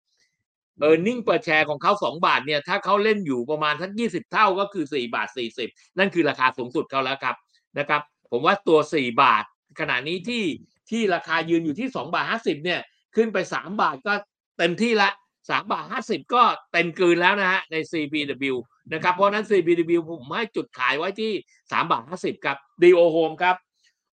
[0.87, 5.29] e a r n i n g per share ของเขา2 บาทเนี่ยถ้าเขาเล่นอยู่ประมาณทั้ง20 เท่าก็คือ 4 บาท
[5.65, 7.37] 40 นั่นคือราคาสูงสุดเขาแล้วครับ
[7.79, 9.45] นะครับ ผมว่าตัว 4 บาท
[9.81, 10.45] ขณะนี้ที่
[10.91, 12.81] ที่ราคายืนอยู่ที่ 2 บาท 50 เนี่ย
[13.17, 14.13] ขึ้นไป 3 บาทก็
[14.59, 15.11] เต็มที่ละ
[15.49, 16.43] 3บาท50 ก็
[16.73, 18.57] เต็มกืนแล้วนะฮะใน CPW
[18.93, 23.57] นะครับเพราะนั้น CPW ผมให้จุดขายไว้ที่ 3 บาท 50 ครับ DO Home ครับ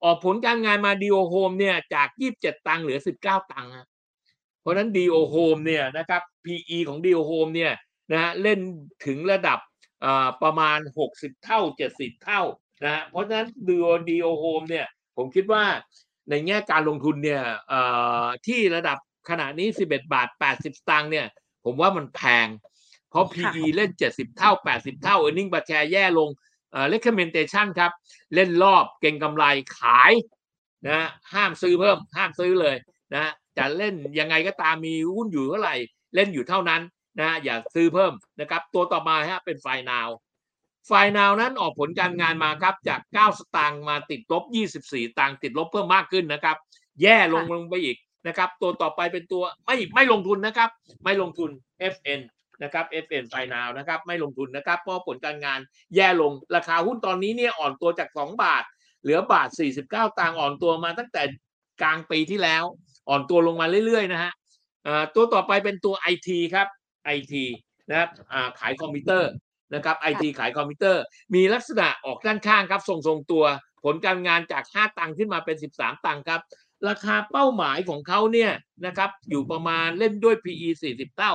[0.06, 3.72] ออกผลการงานมา DO Home เนี่ยจาก 27 ตังค์เหลือ 19 ตังค์
[4.62, 7.74] เพราะนั้น DO Home เนี่ยนะครับ PE ของ DO Home เนี่ย
[8.12, 8.60] นะฮะเล่น
[9.06, 9.60] ถึงระดับ
[10.44, 10.80] ประมาณ
[11.12, 11.60] 60 เท่า
[11.91, 12.41] 70 เท่า
[12.84, 14.86] นะฮะเพราะฉะนั้น DO DO Home เนี่ย
[15.18, 15.63] ผมคิดว่า
[16.30, 17.44] ในแง่การลงทุนเนี่ย
[18.48, 18.98] ที่ระดับ
[19.30, 20.28] ขณะนี้ 11 บาท
[20.60, 21.28] 80ตังค์เนี่ย
[21.65, 22.48] ผมว่ามันแพง
[23.10, 26.55] เพราะ PE เล่น 70 เท่า 80 เท่า earning per share แย่ลงเอ่อ
[26.94, 27.92] recommendation ครับ
[28.36, 29.46] เล่นรอบเก่งกำไร
[29.78, 30.12] ขาย
[30.88, 32.76] นะห้ามซื้อเพิ่ม ห้ามซื้อเลย
[33.14, 35.76] นะจะเล่นยังไงก็ตามมีหุ้นอยู่เท่าไหร่
[36.16, 36.82] เล่นอยู่เท่านั้น
[37.20, 40.10] นะอย่าซื้อเพิ่มนะครับ ตัวต่อมาฮะเป็นไฟนาว
[40.88, 44.44] ไฟนาวนั้นออกผลการงานมาครับจาก 9 สตางค์มาติดลบ
[44.82, 46.58] 24 ตังค์ติดลบเพิ่มมากขึ้นนะครับ
[47.02, 50.70] แย่ลงลงไปอีกนะครับ ตัวต่อไปเป็นตัวไม่ไม่ลงทุนนะครับ
[51.04, 51.50] ไม่ลงทุน
[51.94, 52.22] FN
[52.63, 55.60] นะครับ FN ไฟนาวนะครับไม่ลงทุนนะครับเพราะผลการงาน
[55.96, 58.63] แย่ลงราคาหุ้นตอนนี้เนี่ยอ่อนตัวจาก 2 บาท
[59.02, 59.50] เหลือบาท
[59.84, 61.24] 49ตังค์อ่อนตัวมาตั้งแต่
[61.82, 62.63] กลางปีที่แล้ว
[63.10, 64.32] อ่อนตัวลงมาเรื่อยๆนะฮะ
[65.15, 66.68] ตัวต่อไปเป็นตัว IT ครับ
[67.18, 67.34] IT
[67.89, 68.10] นะครับ
[68.60, 69.32] ขายคอมพิวเตอร์
[69.74, 71.04] นะครับไอทีขายคอมพิวเตอร์
[71.36, 73.44] มีลักษณะออกด้านข้างครับทรงๆตัว
[73.84, 76.41] ผลการงานจาก 5 ตังค์ขึ้นมาเป็น 13 ตังค์ครับ
[76.89, 78.52] ราคาเป้าหมายของเขาเนี่ย
[78.86, 81.34] นะครับอยู่ประมาณเล่นด้วย PE 40 เท่า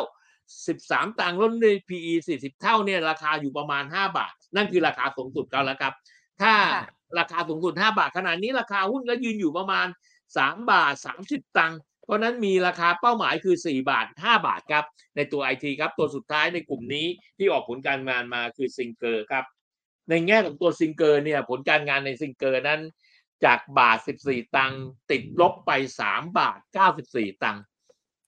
[0.58, 5.92] 13 ตังค์ลดด้วย PE 40 เท่าเนี่ยราคาอยู่ประมาณ 5 บาท นั่นคือราคาสูงสุดเขาแล้วครับ
[6.40, 6.84] ถ้าค่ะ
[7.18, 9.86] ราคาสูงสุด 5 บาทขนาดนี้ราคาหุ้นก็ยืนอยู่ประมาณ
[10.28, 10.94] 3 บาท
[11.26, 14.84] 30 ตังค์เพราะฉะนั้นมีราคาเป้าหมายคือ 4 บาท 5 บาทครับ
[15.16, 17.06] ในตัว IT ครับตัวสุดท้ายในกลุ่มนี้
[17.38, 19.44] ที่ออกผลการงานมาคือซิงเกอร์ครับ
[20.10, 22.80] ในแง่ของตัวซิงเกอร์เนี่ยผลการงานในซิงเกอร์นั้น
[23.44, 25.70] จากบาท 14 ตังค์ติดลบไป
[26.04, 26.58] 3 บาท
[27.00, 27.62] 94 ตังค์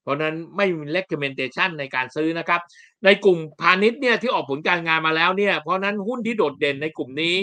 [0.02, 2.60] เพราะนั้นไม่มี recommendation ในการซื้อนะครับ
[3.04, 7.36] ในกลุ่มพาณิชย์เนี่ยที่ออกผลการงานมาแล้วเนี่ยเพราะนั้นหุ้นที่โดดเด่นในกลุ่มนี้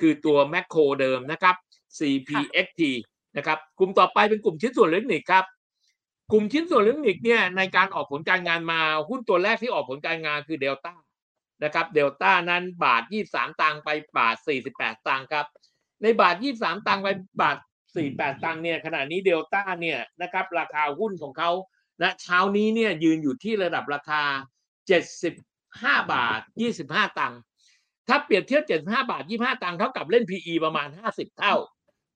[0.00, 1.54] คือตัวแมคโครเดิมนะครับ
[1.98, 2.82] CPAXT
[3.36, 5.44] นะครับกลุ่มต่อไปเป็นกลุ่มชิ้นส่วนอิเล็กทรอนิกส์ครับ
[6.32, 10.94] กลุ่มชิ้นส่วนอิเล็กทรอนิกส์เนี่ยในการออกผลการงานมาหุ้นตัวแรกที่ออกผลการงานคือเดลต้า
[11.64, 13.02] นะครับเดลต้านั้นบาท
[13.32, 14.36] 23 ตังไปบาท
[14.72, 15.46] 48 ตังครับ
[16.02, 17.08] ในบาท 23 ตังไป
[17.40, 17.56] บาท
[18.00, 21.50] 48 ตังเนี่ยขณะนี้เดลต้าเนี่ยนะครับราคาหุ้นของเขา
[22.02, 24.22] ณเช้านี้เนี่ยยืนอยู่ที่ระดับราคา
[25.16, 26.40] 75 บาท
[26.80, 27.40] 25 ตังค์
[28.08, 31.54] ถ้าเปรียบเทียบ 75 บาท 25 ตังค์เท่ากับเล่น PE ประมาณ 50 เท่า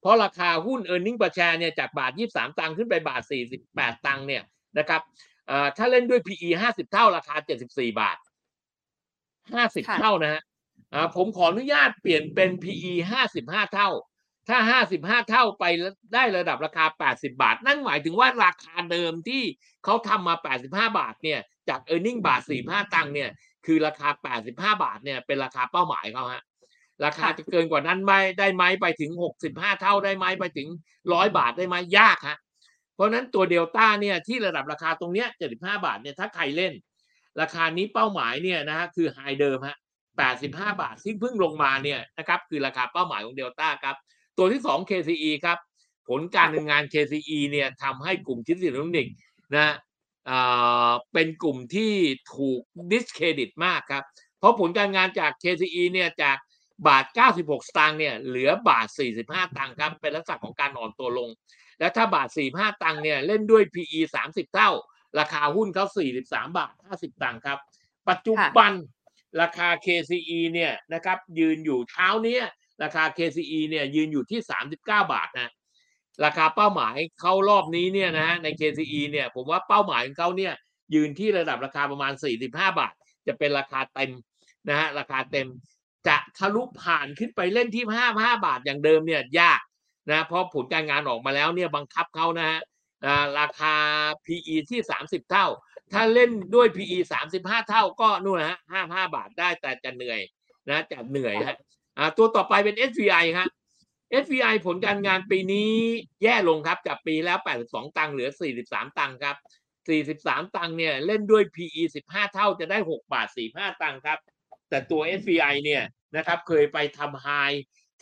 [0.01, 3.23] เพราะราคาหุ้น e a r n i n g per share เนี่ยจากบาท 23 ตังค์ขึ้นไปบาท
[3.64, 4.43] 48 ตังค์เนี่ย
[4.79, 5.01] นะครับ
[5.47, 7.37] เอ่อถ้าเล่นด้วย PE 50 เท่าราคา
[7.69, 8.19] 74 บาท
[9.23, 10.43] 50ค่ะเท่านะฮะ
[10.95, 12.93] อ่าผมขออนุญาตเปลี่ยนเป็น PE
[13.33, 13.90] 55 เท่า
[14.50, 14.58] ถ้า
[15.00, 19.42] 55เท่าไปแล้วได้ระดับราคา80บาท นั่นหมายถึงว่าราคาเดิมที่
[19.84, 20.34] เขาทำมา
[20.66, 23.30] 85บาทเนี่ย จาก e a r n i n g บาท45ตังค์เนี่ย
[23.66, 24.08] คือราคา
[24.46, 24.50] 85
[24.84, 26.42] บาทเนี่ยเป็นราคาเป้าหมายเขาฮะ
[27.04, 29.10] ราคาค่ะจะเกินกว่านั้นไหมได้ไหมไปถึง
[29.46, 30.68] 65เท่าได้ไหมไปถึง
[31.02, 32.38] 100บาทได้ไหมยากฮะ
[32.94, 36.72] เพราะฉะนั้นตัวเดลต้าเนี่ยที่ระดับราคาตรงเนี้ย75บาทเนี่ยถ้าใครเล่น
[37.40, 39.76] ราคานี้เป้าหมายเนี่ยนะฮะคือ high เดิมฮะ
[40.28, 40.46] 85
[40.82, 43.96] บาทซึ่งเพิ่งลงมาเนี่ยนะครับคือราคาเป้าหมายของเดลต้าครับ
[44.40, 45.59] ตัวที่ 2 KCE ครับ
[46.09, 49.14] ผลการดำเนินงาน KCE เนี่ยทำให้กลุ่มชิ้นส่วนอิเล็กทรอนิกส์
[49.55, 49.74] นะ
[51.12, 51.92] เป็นกลุ่มที่
[52.35, 52.61] ถูก
[52.92, 54.05] ดิสเครดิตมากครับ
[54.38, 56.37] เพราะผลการงานจาก KCE เนี่ยจาก
[56.87, 57.05] บาท
[57.37, 58.87] 96 สตางค์เนี่ยเหลือบาท
[59.22, 61.29] 45 ตังค์ครับ เป็นลักษณะของการอ่อนตัวลง
[61.79, 64.70] และถ้าบาท 45 ตังค์เนี่ยเล่นด้วย PE 30 เท่า
[65.18, 65.87] ราคาหุ้นเขา
[66.20, 67.59] 43 บาท 50 ตังค์ครับ
[68.09, 68.72] ปัจจุบัน
[69.40, 72.38] ราคา KCE เนี่ยนะครับยืนอยู่เช้านี้
[72.83, 75.53] ราคา KCE เนี่ยยืนอยู่ที่ 39 บาทนะ
[76.25, 80.53] ราคาเป้าหมายเขารอบนี้เนี่ยนะฮะใน KCE เนี่ยผมว่าเป้าหมายของเขาเนี่ย
[80.95, 82.93] ยืนที่ระดับราคาประมาณ 45 บาท
[83.27, 84.12] จะเป็นราคาเต็ม
[84.69, 85.49] นะฮะราคาเต็ม
[86.09, 89.61] จะทะลุผ่านขึ้นไปเล่นที่ 55 บาทอย่างเดิมเนี่ยยาก
[90.11, 92.61] นะเพราะผลการงานออกมาแล้วเนี่ยบังคับเขานะฮะ
[93.07, 93.75] อ่าราคา
[94.27, 95.47] PE ที่ 30 เท่า
[95.93, 96.99] ถ้าเล่นด้วย PE
[97.35, 100.21] 35 เท่าก็นู่นนะฮะ55 บาทได้แต่จะเหนื่อย
[100.69, 101.59] นะจะเหนื่อยฮะ
[101.98, 103.48] อ่าตัวต่อไปเป็น SVI ฮะ
[104.22, 105.72] SVI ผลการงานปีนี้
[106.22, 108.31] แย่ลงครับจากปีแล้ว 82 ตังค์เหลือ
[108.64, 109.37] 43 ตังค์ครับ
[110.00, 114.18] 43 ตังค์เนี่ยเล่นด้วย PE 15 เท่าจะได้ 6 บาท 45 ตังค์ครับ
[114.68, 115.83] แต่ตัว SVI เนี่ย
[116.16, 117.29] นะครับเคยไปทำไฮ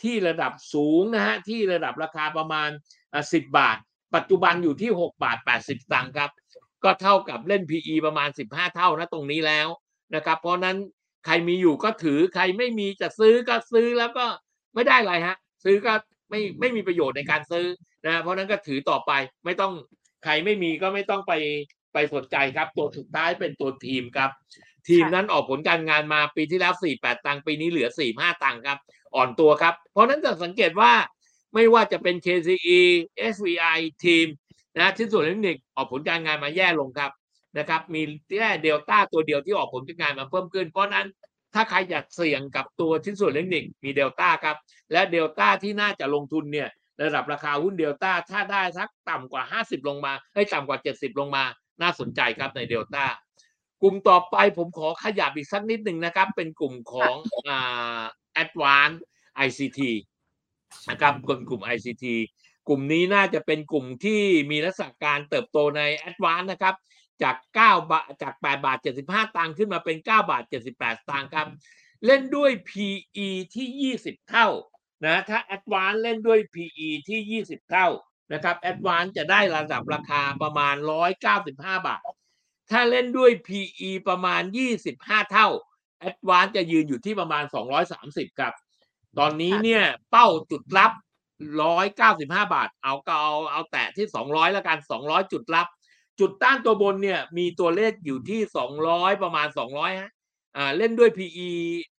[0.03, 2.69] ที่ระดับสูงนะฮะที่ระดับราคาประมาณ
[3.11, 3.77] 10 บาท
[4.15, 6.31] ปัจจุบันอยู่ที่ 6 บาท 80 ตังค์ครับ
[6.83, 9.67] ก็เท่ากับเล่น PE ประมาณ 15 เท่านะตรงนี้แล้ว
[10.15, 10.77] นะครับ เพราะนั้น
[11.25, 14.25] ใครมีอยู่ก็ถือใครไม่มีจะซื้อก็ซื้อแล้วก็
[14.75, 15.93] ไม่ได้อะไรฮะ ซื้อก็
[16.29, 17.65] ไม่ไม่มีประโยชน์ในการซื้อ
[18.05, 19.11] นะเพราะฉะนั้นก็ถือต่อไป
[19.45, 19.73] ไม่ต้อง
[20.23, 21.33] ใครไม่มีก็ไม่ต้องไป
[21.93, 24.29] ไปสนใจครับ ตัวสุดท้ายเป็นตัวทีมครับ
[24.87, 28.79] ทีมค่ะนั้นออกผลการงานมาปีที่แล้ว 48 ตังค์ปีนี้เหลือ 45 ตังค์ครับ
[29.15, 30.91] อ่อนตัวครับ เพราะฉะนั้นจะสังเกตว่า
[31.53, 32.79] ไม่ว่าจะเป็น KCE
[33.33, 34.27] SVI ทีม
[34.79, 37.11] นะที่ส่วนเทคนิคออกผลการงานมาแย่ลงครับ
[37.59, 38.01] นะครับมี
[38.37, 41.07] แค่เดลต้าตัวเดียวที่ออกผลการงานมาเพิ่มขึ้น เพราะฉะนั้น
[41.53, 44.57] ถ้าใครอยากเสี่ยงกับตัวชิ้นส่วนเทคนิคมีเดลต้าครับ
[44.91, 46.69] และเดลต้าที่น่าจะลงทุนเนี่ย
[47.03, 51.43] ระดับราคาหุ้นเดลต้าถ้าได้สักต่ำกว่า 50 ลงมาให้ยต่ำกว่า 70 ลงมา
[51.81, 53.05] น่าสนใจครับในเดลต้า
[53.81, 57.15] กลุ่มต่อไปผมขอขยับอีกสักนิดหนึ่งนะครับ เป็นกลุ่มของ
[57.47, 58.01] อ่า
[58.43, 58.99] Advanced
[59.47, 59.79] ICT
[60.89, 62.05] นะครับกลุ่มกลุ่ม ICT
[62.67, 66.75] กลุ่มนี้น่าจะเป็นกลุ่มที่มีลักษณะการเติบโตใน Advanced นะครับ
[67.23, 68.77] จาก9บาทจาก8บาท
[69.07, 70.43] 75 ตังค์ขึ้นมาเป็น 9 บาท
[70.75, 71.47] 78 ตังค์ครับ
[72.05, 74.47] เล่นด้วย PE ที่ 20 เท่า
[75.05, 77.87] นะถ้า Advance เล่นด้วย PE ที่ 20 เท่า
[78.33, 80.75] นะครับ Advance จะได้ระดับราคาประมาณ
[81.31, 82.01] 195 บาท
[82.71, 84.41] ถ้าเล่นด้วย PE ประมาณ
[84.85, 85.47] 25 เท่า
[86.09, 87.43] Advance จะยืนอยู่ที่ประมาณ
[87.91, 88.53] 230 ครับ
[89.19, 90.91] ตอนนี้เนี่ยเป้าจุดรับ
[91.71, 95.67] 195 บาท เอาก็เอาเอาแตะที่ 200 แล้วกัน 200 จุดรับ
[96.19, 98.41] จุดต้านตัวบนเนี่ยมีตัวเลขอยู่ที่
[98.81, 100.11] 200ประมาณ200ฮะ
[100.57, 101.49] อ่าเล่นด้วย PE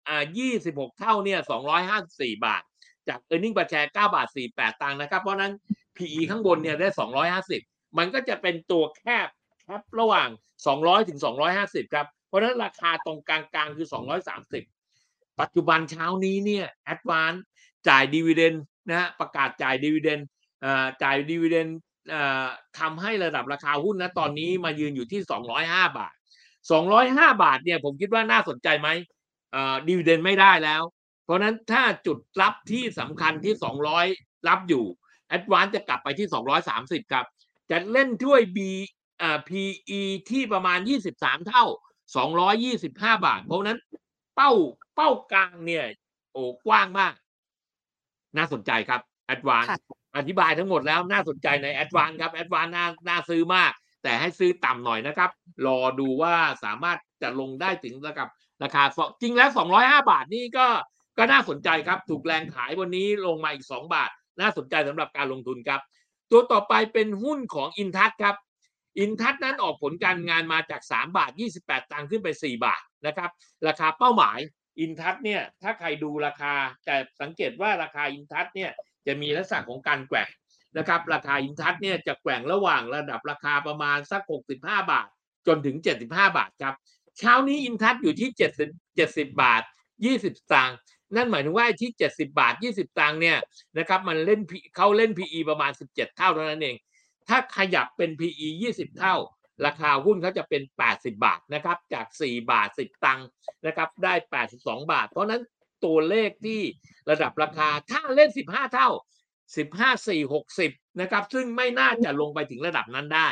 [0.07, 0.23] อ่า
[0.59, 1.39] 26เท่าเนี่ย
[1.91, 2.63] 254บาท
[3.07, 5.53] จาก e a r n i n g per share 9บาท48ตังค์นะครับ เพราะนั้น
[5.97, 6.87] PE ข้างบนเนี่ยได้
[7.41, 9.27] 250มันก็จะเป็นตัวแคบ
[9.63, 10.29] แคประหว่าง
[10.69, 11.19] 200ถึง
[11.55, 13.87] 250 ครับ เพราะนั้นราคาตรงกลางๆคือ
[14.63, 17.33] 230 ปัจจุบันเช้านี้เนี่ยแอดวาน
[17.87, 18.53] จ่าย dividend
[18.87, 20.19] นะฮะประกาศจ่าย dividend
[21.03, 21.67] จ่าย dividend
[22.79, 25.21] ทำให้ระดับราคาหุ้นนะตอนนี้มายืนอยู่ที่
[25.59, 26.13] 205 บาท
[26.77, 28.89] 205 บาทเนี่ยผมคิดว่าน่าสนใจไหม
[29.87, 30.81] dividend ไม่ได้แล้ว
[31.25, 33.53] เพราะนั้นถ้าจุดรับที่สำคัญที่
[34.01, 34.85] 200 รับอยู่
[35.27, 36.27] แอดวานซ์จะกลับไปที่
[36.69, 37.25] 230 ครับ
[37.71, 38.59] จะเล่นด้วย B
[39.21, 40.79] อ่า PE ที่ประมาณ
[41.13, 41.65] 23 เท่า
[42.45, 43.79] 225 บาท เพราะนั้น
[44.35, 44.51] เป้า
[44.95, 45.85] เป้ากลางเนี่ย
[46.31, 47.13] โอ้กว้างมาก
[48.37, 49.65] น่าสนใจครับแอดวาน
[50.17, 53.71] อธิบายทั้งหมดแล้วน่าสนใจในแอดวานครับแอดวานน่าน่าซื้อมาก
[54.03, 55.29] แต่ให้ซื้อต่ำหน่อยนะครับ
[55.67, 58.29] รอดูว่าสามารถจะลงได้ถึงระดับ
[58.63, 58.83] ราคา
[59.21, 60.67] จริงแล้ว 205 บาทนี่ก็
[61.17, 64.09] ก็น่าสนใจครับ ถูกแรงขายวันนี้ลงมาอีก 2 บาท
[64.41, 65.81] น่าสนใจสำหรับการลงทุนครับ
[66.31, 68.35] ตัวต่อไปเป็นหุ้นของอินทัศครับ
[68.99, 73.29] อินทัศนั้นออกผลการงานมาจาก 3 บาท 28 ตังค์ขึ้นไป 4 บาทนะครับ
[73.67, 74.39] ราคาเป้าหมาย
[74.79, 76.53] อินทัศเนี่ยถ้าใครดูราคา
[76.87, 78.71] จะสังเกตว่าราคาอินทัศเนี่ย
[79.07, 80.29] จะมีลักษณะของการแกว่ง
[80.77, 84.21] นะครับ ราคาอินทัศเนี่ยจะแกว่งระหว่างระดับราคาประมาณสัก
[84.55, 84.55] 65
[84.91, 85.07] บาท
[85.47, 86.75] จนถึง 75 บาทครับ
[87.17, 88.29] เช้านี้อินทัศอยู่ที่
[88.65, 89.63] 70 70 บาท
[90.07, 90.77] 20ตังค์
[91.15, 93.37] นั่นหมายถึงว่าที่ 70 บาท 20 ตังค์เนี่ย
[93.77, 94.41] นะครับมันเล่น
[94.75, 96.75] เขาเล่น PE ประมาณ 17 เท่าเท่านั้นเอง
[97.27, 99.15] ถ้าขยับเป็น PE 20 เท่า
[99.65, 100.61] ราคาหุ้นเขาจะเป็น
[100.93, 103.27] 80 บาทนะครับจาก 4 บาท 10 ตังค์
[103.65, 104.13] นะครับได้
[104.53, 105.41] 82 บาท เพราะนั้น
[105.85, 106.61] ตัวเลขที่
[107.09, 108.89] ระดับราคา ถ้าเล่น 15 เท่า
[109.55, 113.27] 15 4 60 นะครับ ซึ่งไม่น่าจะลงไปถึงระดับนั้นได้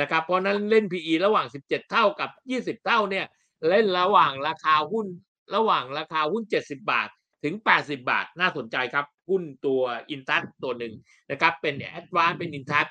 [0.00, 3.26] นะครับ เพราะนั้นเล่น PE ระหว่าง 17 เท่ากับ 20 เท่าเนี่ย
[3.68, 5.06] เล่นระหว่างราคาหุ้น
[5.54, 7.08] ระหว่างราคาหุ้น 70 บาท
[7.44, 10.94] ถึง 80 บาท น่าสนใจครับ หุ้นตัวอินทัศตัวหนึ่ง
[11.30, 12.86] นะครับ เป็นแอดวานเป็นอินทัศ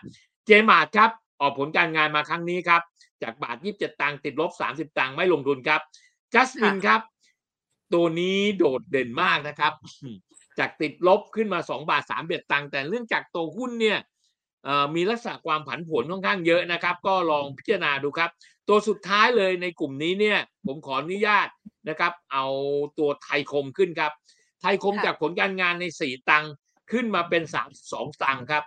[0.46, 1.12] เจมาร์ครับ
[1.42, 2.82] ออกผลการงานมาครั้งนี้ครับ
[3.24, 5.82] จากบาท 27 ตังค์ติดลบ 30 ตังค์ไม่ลงทุนครับ
[6.34, 7.02] จัสมินครับ
[7.94, 9.74] ตัวนี้โดดเด่นมากนะครับ
[10.60, 14.00] จากติดลบขึ้นมา 2 บาท3เบ็ดตังค์แต่เรื่องจากตัวหุ้นเนี่ย
[14.96, 18.30] มีลักษณะความผันผวนค่อนข้างเยอะนะครับ ก็ลองพิจารณาดูครับ
[18.70, 21.48] ตัวสุดท้ายเลยในกลุ่มนี้เนี่ย ผมขออนุญาต
[21.90, 22.46] นะครับ เอา
[23.00, 24.12] ตัวไทยคมขึ้นครับ
[24.62, 26.46] ไทยคมจากผลการงานในสี่ตัง
[26.92, 28.64] ขึ้นมาเป็นสามสองตังครับ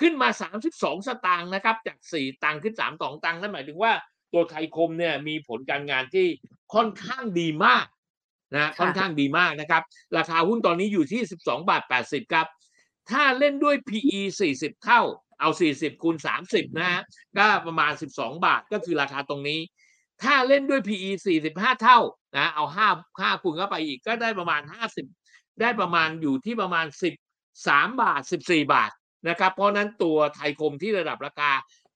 [0.00, 3.92] ขึ้นมาสามสิบสองสตางค์นะครับ จากสี่ตังขึ้นสามสองตังนั่นหมายถึงว่า
[4.32, 6.26] ตัวไทยคมเนี่ยมีผลการงานที่
[6.74, 7.86] ค่อนข้างดีมาก
[8.54, 9.82] นะค่อนข้างดีมากนะครับ
[10.16, 12.46] ราคาหุ้นตอนนี้อยู่ที่สิบสองบาทแปดสิบครับ
[13.10, 15.02] ถ้าเล่นด้วย PE สี่สิบเท่า
[15.40, 17.02] เอาสี่สิบคูณสามสิบนะฮะ
[17.38, 19.60] ก็ประมาณสิบสองบาทก็คือราคาตรงนี้
[20.22, 21.98] ถ้าเล่นด้วย PE สี่สิบห้าเท่า
[22.36, 22.88] นะเอาห้า
[23.20, 25.06] ห้าคูณเข้าไปอีกก็ได้ประมาณห้าสิบ
[25.60, 27.14] ได้ประมาณอยู่ที่ประมาณสิบ
[27.68, 28.90] สามบาทสิบสี่บาท
[29.28, 31.50] นะครับเพราะนั้นตัวไทยคมที่ระดับราคา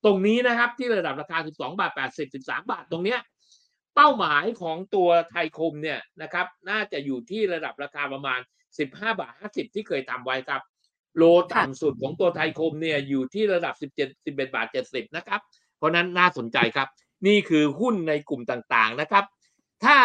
[0.05, 3.19] ตรงนี้นะครับที่ระดับราคาสิบสองบาทแปดสิบสิบสามบาทตรงเนี้ย
[3.95, 8.41] เป้าหมายของตัวไทยคมเนี่ยนะครับน่าจะอยู่ที่ระดับราคาประมาณ
[8.79, 10.63] สิบห้าบาทห้าสิบที่เคยทำไว้ครับ
[11.17, 11.23] โล
[11.55, 15.41] ต่ำสุดของตัวไทยคมเนี่ยอยู่ที่ระดับสิบเจ็ดสิบเอ็ดบาทเจ็ดสิบนะครับ
[15.79, 16.89] เพราะนั้นน่าสนใจครับ
[17.27, 19.25] นี่คือหุ้นในกลุ่มต่างๆนะครับ
[19.85, 19.97] ถ้า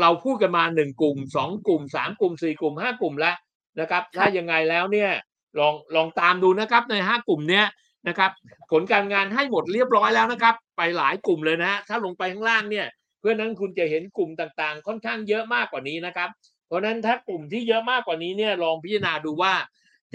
[0.00, 3.36] เราพูดกันมาหนึ่งกลุ่มสองกลุ่มสามกลุ่มสี่กลุ่มห้ากลุ่มแล้ว
[3.80, 5.10] นะครับ ถ้ายังไงแล้วเนี่ย
[5.58, 7.66] ลองลองตามดูนะครับในห้ากลุ่มเนี้ย
[8.08, 8.30] นะครับ
[8.70, 16.28] ผลการงานให้หมดเรียบร้อยแล้วนะครับ ไปหลายกลุ่มเลยนะ ถ้าลงไปข้างล่างเนี่ยเพื่อนั้นคุณจะเห็นกลุ่มต่างๆ ค่อนข้างเยอะมากกว่านี้นะครับ
[16.66, 19.52] เพราะนั้นถ้ากลุ่มที่เยอะมากกว่านี้เนี่ยลองพิจารณาดูว่า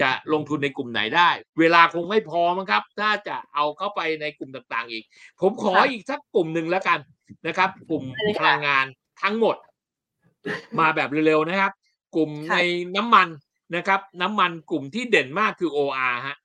[0.02, 1.28] จะลงทุนในกลุ่มไหนได้
[1.60, 5.04] เวลาคงไม่พอมั้งครับ ถ้าจะเอาเข้าไปในกลุ่มต่างๆ อีก
[5.40, 6.98] ผมขออีกสักกลุ่มหนึ่งแล้วกัน
[7.46, 8.02] นะครับ กลุ่ม
[8.38, 8.86] พลังงาน
[9.22, 9.56] ทั้งหมด
[10.78, 11.72] มาแบบเร็วๆนะครับ
[12.16, 12.56] กลุ่มใน
[12.96, 13.28] น้ำมัน
[13.76, 16.36] นะครับ น้ำมันกลุ่มที่เด่นมากคือ OR ฮะ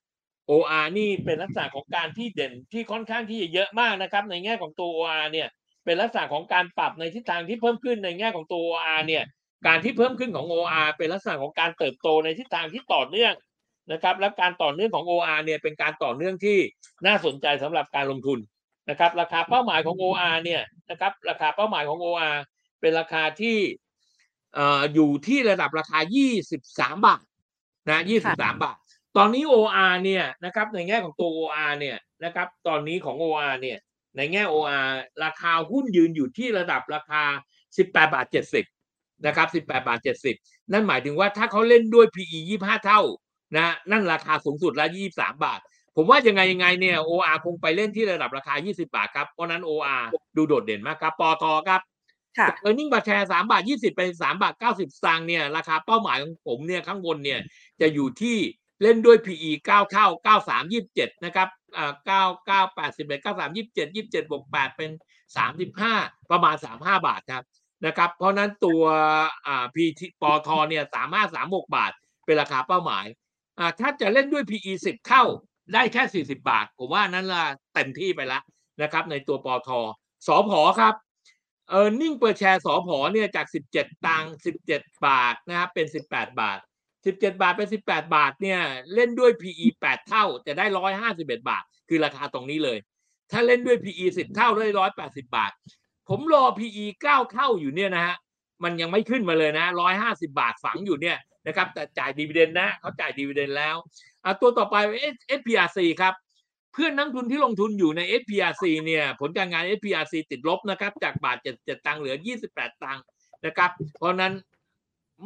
[0.49, 5.47] OR นี่เป็นลักษณะของการที่เด่นที่ค่อนข้างที่จะเยอะมากนะครับ ในแง่ของตัว OR เนี่ย
[5.85, 9.23] เป็นลักษณะของการปรับในทิศทางที่เพิ่มขึ้นในแง่ของตัว OR เนี่ย
[9.67, 13.33] การที่เพิ่มขึ้นของ OR เป็นลักษณะของการเติบโตในทิศทางที่ต่อเนื่อง
[13.91, 16.57] นะครับและการต่อเนื่องของ OR เนี่ยเป็นการต่อเนื่องที่
[17.05, 18.39] น่าสนใจสำหรับการลงทุน
[18.89, 22.35] นะครับราคาเป้าหมายของ OR เนี่ยนะครับราคาเป้าหมายของ OR
[22.81, 23.57] เป็นราคาที่
[24.55, 25.99] เอ่ออยู่ที่ระดับราคา
[26.53, 27.21] 23 บาท
[27.89, 28.77] นะ23 บาท
[29.17, 33.77] ตอนนี้ OR เนี่ยนะครับในแง่ของตัว OR เนี่ยนะครับตอนนี้ของ OR เนี่ย
[34.17, 34.89] ในแง่ OR
[35.23, 37.23] ราคาหุ้นยืนอยู่ที่ระดับราคา
[37.67, 38.25] 18 บาท
[38.75, 39.99] 70 นะครับ 18 บาท
[40.35, 43.01] 70 นั่นหมายถึงว่าถ้าเขาเล่นด้วย PE 25 เท่า
[43.57, 45.59] นะนั่นราคาสูงสุดละ23 บาท
[45.95, 50.03] ผมว่ายังไงยังไงเนี่ย OR คงไปเล่นที่ระดับราคา 20 บาทครับเพราะนั้น OR
[50.35, 51.81] ดูโดดเด่นมากครับปอทครับ
[52.61, 57.39] เออร์เน็งบัตแชร์สามบาทยี่สิบไปสามบาทเก้าสิบสตางค์เนี่ยราคาเป้าหมายของผมเนี่ยข้างบนเนี่ย
[57.81, 58.37] จะอยู่ที่
[58.81, 61.64] เล่นด้วย PE เก้าเท่าเก้าสามยี่สิบเจ็ดนะครับอ่า
[62.05, 64.91] เก้าเก้าแปดสิบเอ็ดเก้าสามยี่สิบเจ็ดยี่สิบเจ็ดบวกแปดเป็น
[65.37, 65.93] สามสิบห้า
[66.31, 67.43] ประมาณสามห้าบาทครับ
[67.85, 68.83] นะครับ เพราะนั้นตัว
[69.47, 71.91] อ่าพีทปอทเนี่ยสามารถสามหกบาท
[72.25, 73.05] เป็นราคาเป้าหมาย
[73.59, 75.23] อ่าถ้าจะเล่นด้วย PE สิบเข้า
[75.73, 78.43] ได้แค่สี่สิบาท ผมว่านั้นละเต็มที่ไปแล้ว
[78.81, 79.69] นะครับ ในตัวปอท
[80.27, 80.93] สอพอครับ
[81.69, 86.59] เออร์เนิ่งเปิดแชร์สอพอเนี่ยจากสิบเจ็ดตังค์สิบเจ็ดบาทนะครับเป็นสิบแปดบาท
[87.05, 88.59] สิบเจ็ดบาทเป็นสิบแปดบาทเนี่ย
[88.93, 92.77] เล่นด้วย PE แปดเท่าจะได้ร้อยห้าสิบเอ็ดบาท คือราคาตรงนี้เลย
[93.31, 95.51] ถ้าเล่นด้วย PE สิบเท่าได้ร้อยแปดสิบาท
[96.09, 98.15] ผมรอ PE เก้าเท่าอยู่เนี่ยนะฮะ
[98.63, 103.75] มันยังไม่ขึ้นมาเลยนะร้อยห้าสิบาทฝังอยู่เนี่ยนะครับแต่จ่ายดีเวเดนนะเขาจ่ายดีเวเดนแล้ว
[104.23, 104.75] อะตัวต่อไป
[105.39, 106.13] SPRC ครับ
[106.73, 112.15] เพื่อนนักทุนที่ลงทุนอยู่ใน SPRC เนี่ย ผลการงาน SPRC ติดลบนะครับ จากบาท77ตังค์เหลือ
[112.49, 113.03] 28 ตังค์
[113.45, 114.33] นะครับ เพราะนั้น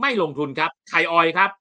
[0.02, 1.52] ไม่ลงทุนครับไทยออยครับ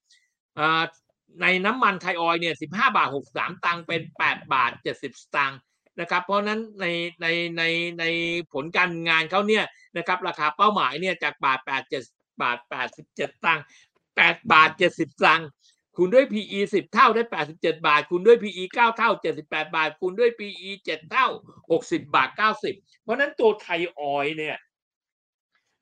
[1.43, 5.53] ในน้ำมันไทยออยเนี่ย15บห้าบาท63ตังเป็น8บาท70ตัง
[6.01, 6.87] นะครับ เพราะนั้นใน
[7.23, 7.27] ใน
[7.59, 7.63] ใน
[8.01, 8.05] ใน
[8.53, 9.65] ผลการงานเขาเนี่ย
[9.97, 12.59] นะครับราคาเป้าหมายเนี่ยจากบาท87บาท
[13.07, 13.65] 87ตังค์
[14.07, 15.49] 8บาท70ตังค์
[15.97, 17.23] คูณด้วย PE 10 เท่าได้
[17.55, 19.11] 87 บาท คูณด้วย PE 9 เท่า
[19.43, 21.27] 78 บาท คูณด้วย PE 7 เท่า
[21.71, 22.29] 60 บาท
[22.67, 24.57] 90 เพราะนั้นตัวไทยออยเนี่ย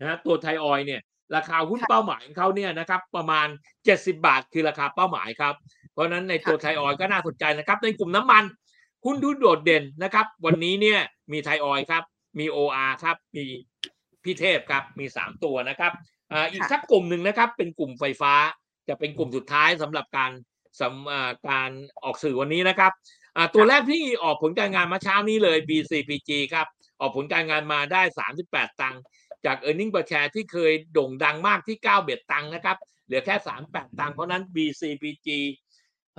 [0.01, 1.01] นะตัวไทยออยเนี่ย
[1.35, 3.49] ราคาหุ้นเป้าหมายของเขาเนี่ยนะครับ ประมาณ
[3.87, 5.55] 70 บาทคือราคาเป้าหมายครับ
[5.93, 8.45] เพราะนั้นในตัวไทยออยก็น่าสนใจนะครับ ในกลุ่มน้ำมัน
[9.05, 11.01] หุ้นทุนโดดเด่นนะครับ วันนี้เนี่ย
[11.33, 12.03] มีไทยออยครับ
[12.39, 13.45] มี OR ครับมี
[14.25, 15.93] พี่เทพครับมี 3 ตัวนะครับ
[16.33, 18.35] อ่าอีกสักกลุ่มหนึ่งนะครับ เป็นกลุ่มไฟฟ้า
[18.89, 20.31] จะเป็นกลุ่มสุดท้ายสำหรับการ
[20.81, 21.71] สำอ่าการ
[22.05, 22.93] ออกสื่อวันนี้นะครับ
[23.37, 26.67] อ่าตัวแรกที่ออกผลการงานมาเช้านี้เลย BCPG ครับ
[27.01, 28.03] ออกผลการงานมาได้
[28.43, 29.03] 38 ตังค์
[29.47, 33.35] จาก e a r n i n g per share ที่เคยโด่งดังมากที่ 9 เบ็ดตังค์นะครับ เหลือแค่
[33.69, 35.29] 38 ตังค์เพราะนั้น BCPG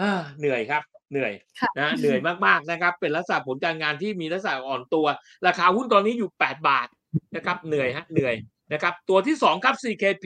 [0.01, 5.05] อ่าเหนื่อยครับ เหนื่อยค่ะนะเหนื่อยมากๆนะครับ เป็นลักษณะผลการงานที่มีลักษณะอ่อนตัว
[5.47, 6.87] ราคาหุ้นตอนนี้อยู่ 8 บาท
[7.35, 8.35] นะครับเหนื่อยฮะเหนื่อย
[8.73, 10.25] นะครับ ตัวที่ 2 ครับ CKP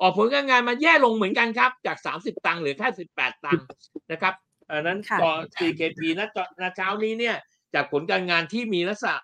[0.00, 3.66] ออกผลการงานมาแย่ลงเหมือนกันครับ จาก 30 ตังค์เหลือแค่ 18 ตังค์
[4.12, 4.34] นะครับ
[4.70, 6.28] อันนั้นค่ะต่อ CKP นะ
[6.60, 7.36] นะเช้านี้เนี่ย
[7.74, 9.16] จากผลการงานที่มีลักษณะ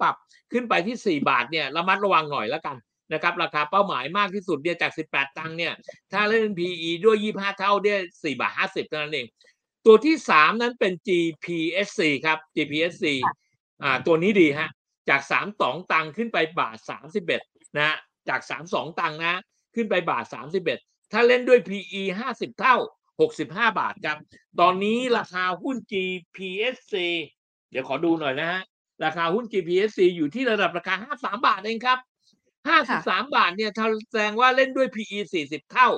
[0.00, 0.14] ปรับ
[0.52, 2.76] ขึ้นไปที่ 4 บาทเนี่ยระมัดระวังหน่อยแล้วกัน
[3.12, 5.72] นะครับราคาเป้าหมายมากที่สุดเนี่ยจาก 18 ตังค์เนี่ย
[6.12, 9.26] ถ้าเล่น PE ด้วย 25 เท่าเนี่ย4บาท 50เท่านั้นเอง
[9.86, 13.06] ตัวที่ 3 นั้นเป็น GPSC ครับ GPSC
[13.82, 14.68] อ่าตัวนี้ดีฮะ
[15.08, 15.20] จาก
[15.56, 16.76] 32 ตังค์ขึ้นไปบาท
[17.26, 17.96] 31 นะฮะ
[18.28, 19.40] จาก 32 ตังค์นะ
[19.74, 20.24] ขึ้นไปบาท
[20.70, 22.76] 31 ถ้าเล่นด้วย PE 50 เท่า
[23.28, 24.18] 65 บาทครับ
[24.60, 26.94] ตอนนี้ราคาหุ้น GPSC
[27.70, 28.62] เดี๋ยวขอดูหน่อยนะฮะ
[29.04, 31.98] ราคาหุ้น GPSC อยู่ที่ระดับราคา 53 บาทเองครับ
[32.68, 35.88] 53 บาทเนี่ยถ้าแสดงว่าเล่นด้วย PE 40 เท่า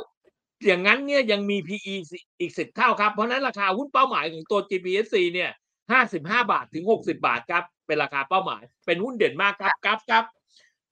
[0.66, 1.94] อย่างนั้นเนี่ยยังมี PE
[2.40, 5.50] อีก 10 เท่าครับ เพราะฉะนั้นราคาหุ้นเป้าหมายของตัว GPSC เนี่ย
[6.00, 6.18] 55
[6.52, 10.24] บาทถึง 60 บาทครับ เป็นราคาเป้าหมาย เป็นหุ้นเด่นมากครับครับครับ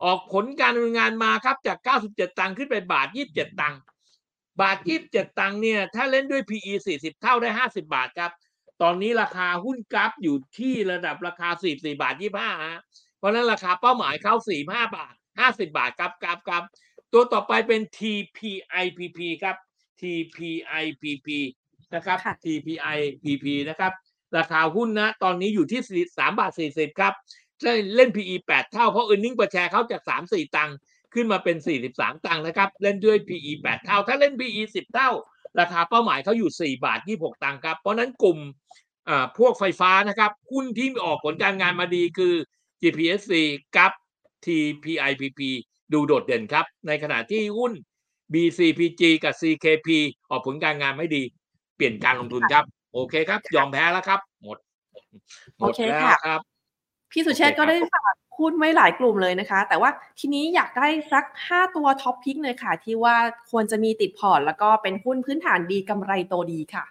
[0.05, 3.81] ออกผลการดำเนินงานมาครับจาก 97 ตังค์ขึ้นไปบาท 27 ตังค์
[4.61, 8.31] บาท 27 ตังค์เนี่ย ถ้าเล่นด้วย PE 40 เท่าได้ 50 บาทครับ
[8.83, 12.81] ตอนนี้ราคาหุ้นกราฟอยู่ที่ระดับราคา44บาท25ฮะ
[13.19, 14.62] เพราะฉะนั้นราคาเป้าหมายเขา45
[14.97, 16.62] บาท50บาทครับครับครับ
[17.12, 19.57] ตัวต่อไปเป็น TPIPP ครับ
[20.01, 21.29] TPIPP
[21.95, 23.93] นะครับค่ะ TPIPP นะครับ
[24.37, 25.81] ราคาหุ้นนะ ตอนนี้อยู่ที่
[26.19, 27.12] 3บาท40ครับ
[27.64, 30.57] ได้เล่น PE 8 เท่าเพราะ e a r n i n g per share เขาจาก 3 4
[30.57, 30.77] ตังค์
[31.14, 31.57] ขึ้นมาเป็น
[31.91, 35.11] 43 ตังค์นะครับ เล่นด้วย PE 8 เท่า ถ้าเล่น PE 10 เท่า
[35.61, 38.39] ราคาเป้าหมายเขาอยู่ 4 บาท 26 ตังค์ครับ เพราะนั้นกลุ่ม
[39.09, 42.35] อ่าพวกไฟฟ้านะครับหุ้นที่ออกผลการงานมาดีคือ
[42.81, 43.33] GPSC
[43.77, 43.93] กับ
[44.45, 45.41] TPIPP
[45.93, 47.73] ดูโดดเด่นครับ ในขณะที่หุ้น
[48.33, 49.89] BCPG กับ CKP
[50.31, 51.23] ออกผลการงานไม่ดี
[51.77, 54.59] เปลี่ยนการลงทุนครับ โอเคครับ ยอมแพ้แล้วครับ หมด
[55.59, 56.41] หมดแล้วครับ
[57.13, 63.16] พี่สุเชษก็ได้ฝาก หุ้นไว้หลายกลุ่มเลยนะคะ แต่ว่าทีนี้อยากได้สัก 5 ตัว top pick เลยค่ะ ที่ว่า
[63.51, 66.85] ควรจะมีติดพอร์ต แล้วก็เป็นหุ้นพื้นฐานดีกำไรโตดีค่ะ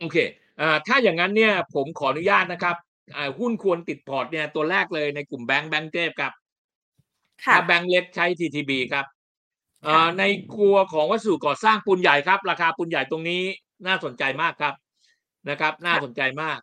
[0.00, 0.16] โอเค
[0.60, 2.76] อ่าถ้าอย่างนั้นเนี่ยผมขออนุญาตนะครับ
[3.16, 6.32] อ่าหุ้นควรติดพอร์ตเนี่ยตัวแรกเลยในกลุ่มแบงก์แบงก์เทพครับ
[7.44, 9.06] ค่ะถ้าแบงก์เล็กใช้ TTB ครับ
[9.86, 10.22] อ่าค่ะใน
[10.54, 13.42] ครัวของวัสดุก่อสร้างปูนใหญ่ครับ ราคาปูนใหญ่ตรงนี้
[13.86, 14.74] น่าสนใจมากครับ
[15.50, 16.58] นะครับ น่าสนใจมาก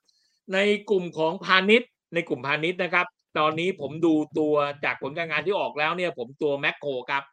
[0.54, 0.58] ใน
[0.90, 3.08] กลุ่มของพาณิชย์ ในกลุ่มพาณิชย์นะครับ
[3.38, 4.54] ตอนนี้ผมดูตัว
[4.86, 7.24] จากผลการงานที่ออกแล้วเนี่ย ผมตัวแมคโครครับ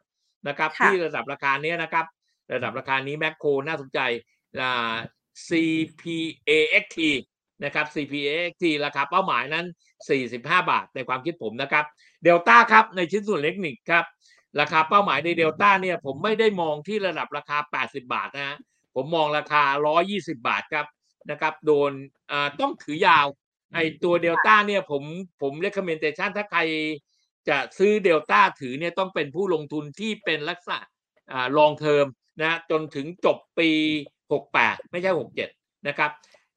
[0.47, 2.05] นะครับค่ะที่ระดับราคาเนี้ยนะครับ
[2.53, 3.99] ระดับราคานี้แมคโครน่าสนใจ
[4.59, 4.93] อ่า
[5.47, 6.97] CPAXT
[7.65, 9.65] นะครับ CPAXT ราคาเป้าหมายนั้น
[10.19, 11.85] 45 บาทในความคิดผมนะครับ
[12.23, 14.05] เดลต้าครับในชิ้นส่วนเล็กนิกครับ
[14.59, 18.57] ราคาเป้าหมายในเดลต้าเนี่ย ผมไม่ได้มองที่ระดับราคา 80 บาทนะฮะ
[18.95, 19.63] ผมมองราคา
[20.03, 20.85] 120 บาทครับ
[21.31, 21.91] นะครับ โดน
[22.31, 23.25] อ่าต้องถือยาว
[23.73, 25.03] ไอตัวเดลต้าเนี่ยผม
[25.41, 26.61] ผมเ e ค o m เมนเ t ชันถ้าใคร
[27.49, 30.79] จะซื้อเดลต้าถือเนี่ยต้องเป็นผู้ลงทุนที่เป็นลักษณะ
[31.31, 32.05] อ่าลองเทอม
[32.41, 33.69] นะจนถึงจบปี
[34.31, 35.11] 68 ไม่ใช่
[35.47, 36.11] 67 นะครับ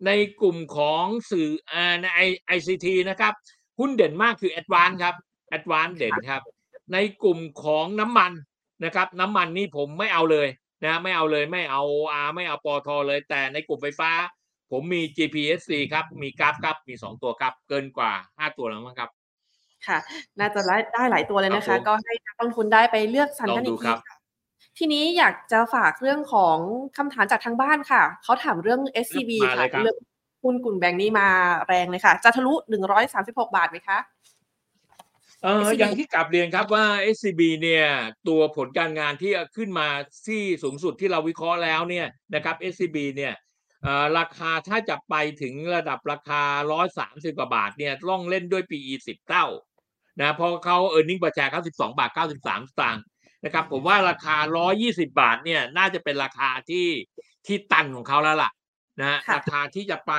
[0.06, 0.10] ใน
[0.40, 2.06] กลุ่มของสื่ออ่าใน
[2.46, 3.32] ไอซีทีนะครับ
[3.78, 5.14] หุ้นเด่นมากคือ a d v a n c e ครับ
[5.56, 6.42] a d v a n c e เด่นครับ
[6.92, 8.32] ในกลุ่มของน้ำมัน
[8.84, 10.48] นะครับ น้ำมันนี่ผมไม่เอาเลย
[10.84, 11.82] นะไม่เอาเลยไม่เอา
[12.12, 14.10] อาไม่เอาปอทอเลย แต่ในกลุ่มไฟฟ้า
[14.72, 19.10] ผมมี GPSC ครับ มีกราฟครับ มีสองตัวครับ เกินกว่าห้าตัวแล้วมั้งครับ
[19.86, 19.98] ค่ะ
[20.38, 24.16] น่าจะได้ได้หลายตัวเลยนะครัคะบผมก็ให้นักลงทุนได้ไปเลือกสรรกันลองดูอีกทีครับค่ะ
[24.78, 26.56] ทีนี้อยากจะฝากเรื่องของ
[26.96, 29.96] คำถามจากทางบ้านค่ะ เขาถามเรื่อง SCB มาเลค่ะยครับเรื่อง
[30.42, 31.28] หุ้นกลุ่มแบงค์นี้มา
[31.68, 33.98] แรงเลยค่ะ จะทะลุหนึ่งร้อยสามสิบหกบาทไหมคะ
[35.42, 37.86] เออ SCB อย่างที่กลับเรียนครับว่า SCB เนี่ย
[38.28, 39.88] ตัวผลการงานที่ขึ้นมา
[40.26, 43.51] ที่สูงสุดที่เราวิเคราะห์แล้วเนี่ยนะครับ SCB เนี่ยเอ่อ
[44.18, 46.42] ราคาถ้าจะไปถึงระดับราคา
[46.90, 49.46] 130 กว่าบาทเนี่ยต้องเล่นด้วย PE 10 เท่า
[50.20, 53.02] นะเพราะเขา e a r n i n g ประชาเขา12 บาท 93 สตางค์
[53.44, 54.36] นะครับผมว่าราคา
[54.78, 56.86] 120 บาทเนี่ยน่าจะเป็นราคาที่
[57.46, 58.50] ที่ตันของเขาแล้วล่ะ
[59.00, 60.12] นะฮะค่ะราคาที่จะไป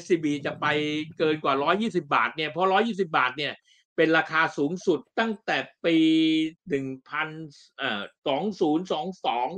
[0.00, 0.66] SCB จะไป
[1.18, 3.52] เกินกว่า 120 บาทเนี่ยเพราะ 120 บาทเนี่ย
[3.96, 5.96] เป็นราคาสูงสุดตั้งแต่ปี
[6.68, 7.28] หนึ่งพัน
[7.78, 9.48] เอ่อสองศูนย์สองสอง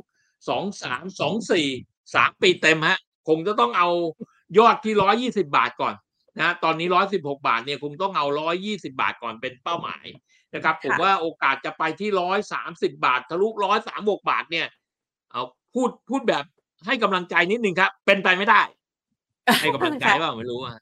[0.48, 1.68] สองสามสองสี่
[2.14, 2.98] สามปีเต็มฮะ
[3.28, 3.88] คงจะต้องเอา
[4.58, 5.94] ยอดที่ร้อยี่สิบาทก่อน
[6.40, 10.04] นะตอนนี้ร้อยสิบหกบาทเนี่ยคงต้องเอาร้อยี่สิบาทก่อนเป็นเป้าหมาย
[10.54, 14.66] นะครับ ผมค่ะว่าโอกาสจะไปที่ร้อยสามสิบาท ทะลุร้อยสามหกบาทเนี่ย
[15.32, 15.42] เอา
[15.74, 16.44] พูดพูดแบบ
[16.86, 18.60] ให้กำลังใจนิดนึงครับ เป็นไปไม่ได้
[19.60, 20.74] ให้กำลังใจว่าไม่รู้อะ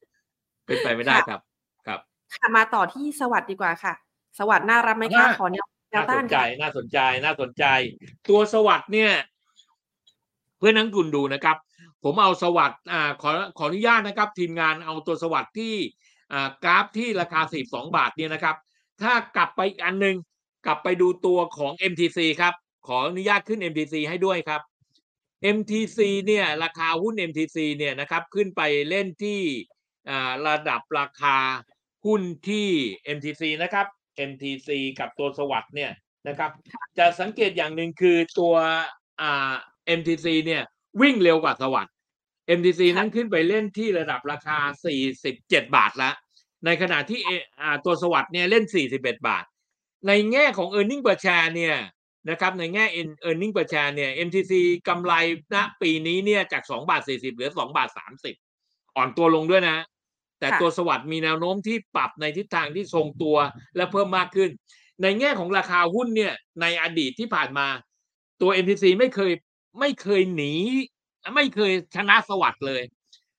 [0.66, 1.40] เป็นไปไม่ได้ครับ
[1.86, 2.00] ครับ
[2.34, 3.94] ค่ะมาต่อที่สวัสดีกว่าค่ะ
[4.38, 7.64] สวัสดีน่ารับไหมคะน่าขอแนวแนวน่าสต้านนใจค่ะน่าสนใจน่าสนใจ
[8.28, 9.12] ตัวสวัสด์เนี่ย
[10.58, 11.56] เพื่อนนักทุนดูนะครับ
[12.08, 15.74] ผมเอาสวัสด์อ่าขอขออนุญาตนะครับ ทีมงานเอาตัวสวัสด์ที่
[16.32, 18.56] อ่ากราฟที่ราคา 42 บาทเนี่ยนะครับ
[19.02, 20.16] ถ้ากลับไปอีกอันหนึง
[20.66, 22.54] กลับไปดูตัวของ MTC ครับ
[22.86, 24.60] ขออนุญาตขึ้น MTC ให้ด้วยครับ
[25.56, 29.40] MTC เนี่ยราคาหุ้น MTC เนี่ยนะครับขึ้นไปเล่นที่
[30.08, 31.36] อ่าระดับราคา
[32.06, 32.68] หุ้นที่
[33.16, 33.86] MTC นะครับ
[34.30, 35.90] MTC กับตัวสวัสด์เนี่ย
[36.28, 36.50] นะครับ
[36.98, 38.54] จะสังเกตอย่างหนึ่งคือตัว
[39.20, 39.52] อ่า
[39.98, 40.62] MTC เนี่ย
[41.00, 41.95] วิ่งเร็วกว่าสวัสด์
[42.58, 44.58] MTC ค่ะนั้นขึ้นไปเล่นที่ระดับราคา
[45.12, 46.14] 47 บาทแล้ว
[46.64, 47.30] ในขณะที่เอ
[47.60, 49.44] อ่าตัวสวัสด์เนี่ยเล่น 41 บาท
[50.06, 51.76] ในแง่ของ e a r n i n g per share เนี่ย
[52.30, 54.52] นะครับในแง่ e a r n i n g per share เนี่ย MTC
[54.88, 55.12] กำไร
[55.54, 57.88] ณปีนี้เนี่ยจาก 2 บาท 40 เหลือ 2 บาท
[58.42, 59.78] 30 อ่อนตัวลงด้วยนะ
[60.38, 63.36] แต่ค่ะตัวสวัสด์มีแนวโน้มที่ปรับในทิศทางที่ทรงตัว
[63.76, 64.50] และเพิ่มมากขึ้น
[65.02, 67.66] ในแง่ของราคาหุ้นเนี่ยในอดีตที่ผ่านมา
[68.40, 69.32] ตัว MTC ไม่เคย
[69.80, 70.54] ไม่เคยหนี
[71.34, 72.82] ไม่เคยชนะสวัสด์เลย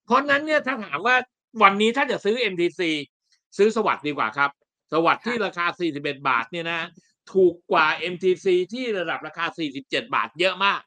[0.05, 1.15] เพราะนั้นเนี่ยถ้าถามว่า
[1.63, 2.81] วันนี้ถ้าจะซื้อ MTC
[3.57, 4.51] ซื้อสวัสด์ดีกว่าครับ
[4.93, 5.65] สวัสด์ที่ราคา
[5.97, 6.81] 41 บาทเนี่ยนะ
[7.33, 9.45] ถูกกว่า MTC ที่ระดับราคา
[9.79, 10.81] 47 บาทเยอะมาก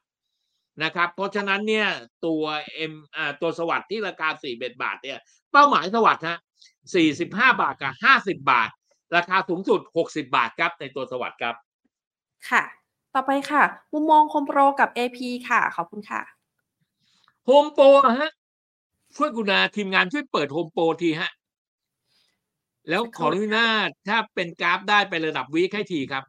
[0.84, 1.88] นะครับ เพราะฉะนั้นเนี่ย
[2.26, 2.42] ตัว
[2.92, 5.18] M อ่าตัวสวัสด์ที่ราคา 41 บาทเนี่ย
[5.52, 6.38] เป้าหมายสวัสด์ฮะ
[6.98, 8.70] 45 บาทกับ 50 บาท
[9.16, 11.54] ราคาสูงสุด 60 บาทครับในตัวสวัสด์ครับ
[12.50, 12.62] ค่ะ
[13.14, 16.39] ต่อไปค่ะ มุมมองคมโปรกับ AP ค่ะ ขอบคุณค่ะ
[17.50, 17.84] ฮมโปร
[18.20, 18.30] ฮะ
[19.16, 21.30] ช่วยกุณาทีมงานช่วยเปิดโฮมโปรทีฮะ
[22.88, 26.24] แล้วสักคขรู่ออนุญาตถ้าเป็นกราฟได้ไประดับวีคให้ทีครับ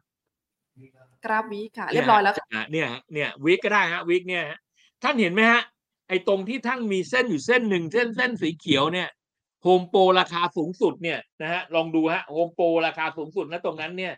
[1.24, 4.58] กราฟวีค่ะ เรียบร้อยแล้วค่ะอ่าเนี่ยฮะเนี่ยวีคก็ได้ฮะวีคเนี่ยฮะ
[5.02, 5.62] ท่านเห็นไหมฮะ
[6.08, 9.08] ไอ้ตรงที่ท่านมีเส้นอยู่เส้นหนึ่งเส้นเส้นสีเขียวเนี่ย
[9.62, 14.14] โฮมโปรราคาสูงสุดเนี่ยนะฮะลองดูฮะโฮมโปรราคาสูงสุดนะตรงนั้นเนี่ย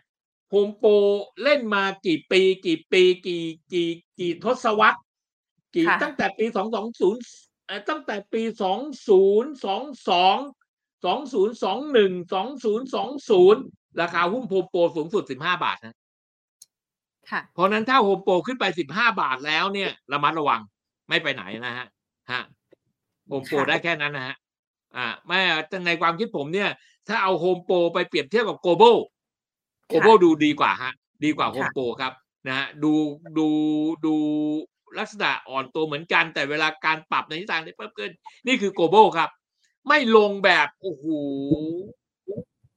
[0.49, 0.91] โฮมโปร
[1.43, 3.43] เล่นมากี่ปี กี่ปี กี่
[3.73, 3.89] กี่
[4.19, 4.99] กี่ทศวรรษ
[5.75, 7.21] กี่ค่ะตั้งแต่ปีสองสองศูนย์
[7.89, 10.37] ตั้งแต่ปีสองศูนย์สองสอง
[11.05, 13.61] สองศูนย์สองหนึ่งสองศูนย์สองศูนย์
[14.01, 15.95] ราคาหุ้นโฮมโปรสูงสุดสิบห้าบาทนะ
[17.29, 20.61] ค่ะเพราะฉะนั้นถ้าโฮมโปรขึ้นไปสิบห้าบาทแล้วเนี่ยระมัดระวัง
[21.09, 21.87] ไม่ไปไหนนะฮะ
[22.31, 22.41] ฮะ
[23.27, 24.35] โฮมโปรค่ะได้แค่นั้นนะฮะ
[24.95, 26.69] อ่าไม่แต่ในความคิดผมเนี่ย
[27.07, 28.97] ถ้าเอาโฮมโปรไปเปรียบเทียบกับ Global
[29.87, 30.91] Global ดูดีกว่าฮะ
[31.23, 32.13] ดีกว่าโฮมโปรครับ
[32.47, 32.93] นะฮะดู
[33.37, 33.47] ดู
[34.05, 34.15] ดู
[34.99, 38.11] ลักษณะอ่อนตัวเหมือนกัน แต่เวลาการปรับในทิศทางได้เพิ่มขึ้น
[38.47, 39.29] นี่คือ Global ครับ
[39.87, 41.05] ไม่ลงแบบโอ้โห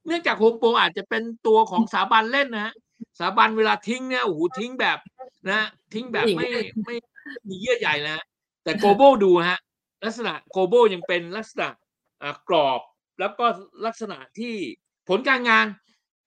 [0.06, 2.74] เนื่องจากโฮมโปรอาจจะเป็นตัวของสถาบันเล่นนะฮะ
[3.18, 4.98] สถาบันเวลาทิ้งเนี่ยโอ้โหทิ้งแบบ
[5.50, 6.48] นะทิ้งแบบหญิงไม่
[6.84, 6.96] ไม่
[7.48, 8.24] มีเยื่อใยนะฮะ
[8.64, 9.58] แต่โกลบอลดูฮะ
[10.04, 11.68] ลักษณะโกลบอลยังเป็นลักษณะ
[12.22, 12.80] อ่ากรอบ
[13.20, 13.46] แล้วก็
[13.86, 14.54] ลักษณะที่
[15.08, 15.66] ผลการงาน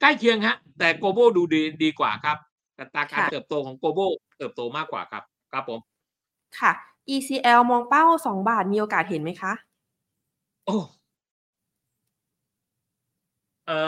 [0.02, 2.38] ใกล้เคียงฮะ แต่โกลบอลดูดีดีกว่าครับ
[2.80, 5.80] อัตราการค่ะเติบโตของโกลบอลเติบโตมากกว่าครับ ครับผม
[6.60, 6.72] ค่ะ
[7.14, 9.54] ECL มองเป้า2บาทมีโอกาสเห็นไหมคะ
[10.66, 10.78] โอ้
[13.66, 13.80] เอ่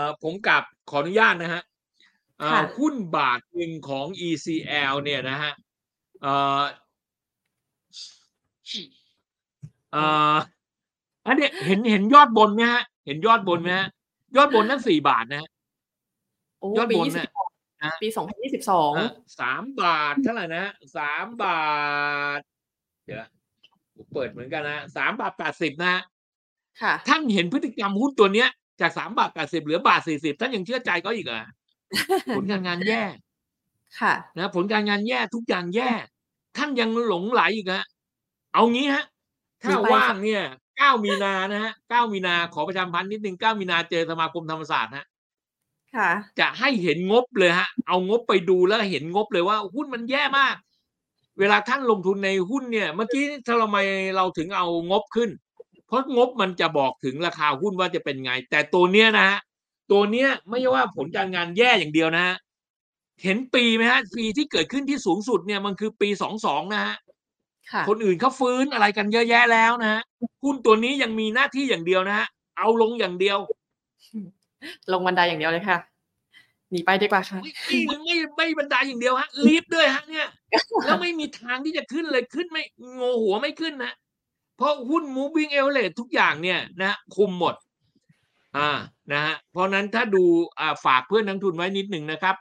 [0.00, 1.62] อผมกลับขออนุญาตนะฮะ
[2.38, 5.52] เอ่อค่ะหุ้นบาทหนึ่งของ ECL เนี่ยนะฮะ
[6.22, 6.60] เอ่อ
[9.92, 10.04] เอ่
[10.34, 10.36] อ
[11.26, 13.88] อันเนี้ยเห็นเห็นยอดบนไหมฮะ เห็นยอดบนไหมฮะ
[14.36, 15.48] ยอดบนนั่นสี่บาทนะฮะ
[16.60, 17.28] โอ้ยอดปีบนเนี่ย
[17.80, 20.64] 22นะปีเอ่อ2022สามบาทเท่าไหร่นะ
[20.96, 21.64] สามบา
[22.38, 22.40] ท
[23.06, 23.24] เดี๋ยว
[23.94, 26.02] ผมเปิดเหมือนกันนะสามบาทแปดสิบนะฮะ
[26.82, 28.48] ค่ะท่านเห็นพฤติกรรมหุ้นตัวเนี้ย
[28.80, 31.42] จากสามบาทแปดสิบเหลือบาทสี่สิบท่านยังเชื่อใจเขาอีกเหรอ
[32.36, 33.02] ผลการงานแย่
[34.00, 35.90] ค่ะ นะ ผลการงานแย่ทุกอย่างแย่
[36.56, 37.84] ท่านยังหลงไหลอีกฮะ
[38.54, 39.04] เอางี้ฮะ
[39.62, 40.42] ถ้ามีไปว่างค่ะเนี่ย
[40.78, 45.06] เก้ามีนานะฮะเก้ามีนาขอประชาสัมพันธ์นิดนึงเก้ามีนาเจอสมาคมธรรมศาสตร์ฮะค่ะ
[46.40, 50.54] จะให้เห็นงบเลยฮะ เอางบไปดูแล้วเห็นงบเลยว่าหุ้นมันแย่มาก
[51.38, 53.78] เวลาท่านลงทุนในหุ้นเนี่ย เมื่อกี้ทำไม
[54.16, 55.30] เราถึงเอางบขึ้น
[55.86, 59.38] เพราะงบมันจะบอกถึงราคาหุ้นว่าจะเป็นไง แต่ตัวเนี้ยนะฮะ
[59.90, 62.36] ตัวเนี้ยไม่ใช่ว่าผลการงานแย่อย่างเดียวนะฮะ
[63.22, 66.96] เห็นปีไหมฮะปีที่เกิดขึ้นที่สูงสุดเนี่ยมันคือปีสองสองนะฮะ
[67.72, 70.02] ค่ะคนอื่นเขาฟื้นอะไรกันเยอะแยะแล้วนะฮะ
[70.44, 72.26] หุ้นตัวนี้ยังมีหน้าที่อย่างเดียวนะฮะ
[72.58, 73.38] เอาลงอย่างเดียว
[74.92, 75.78] ลงบันไดอย่างเดียวเลยค่ะ
[76.70, 77.52] หนีไปดีกว่าค่ะไม่
[77.86, 80.28] ไม่ไม่ไม่บรรดาอย่างเดียวฮะลีฟด้วยฮะเนี่ย
[80.84, 82.62] แล้วไม่มีทางที่จะขึ้นเลยขึ้นไม่
[82.94, 83.92] โงหัวไม่ขึ้นนะ
[84.56, 87.54] เพราะหุ้น moving average ทุกอย่างเนี่ยนะฮะคุมหมด
[88.56, 88.70] อ่า
[89.12, 90.24] นะฮะเพราะนั้นถ้าดู
[90.60, 92.36] อ่าฝากเพื่อนนักทุนไว้นิดหนึ่งนะครับ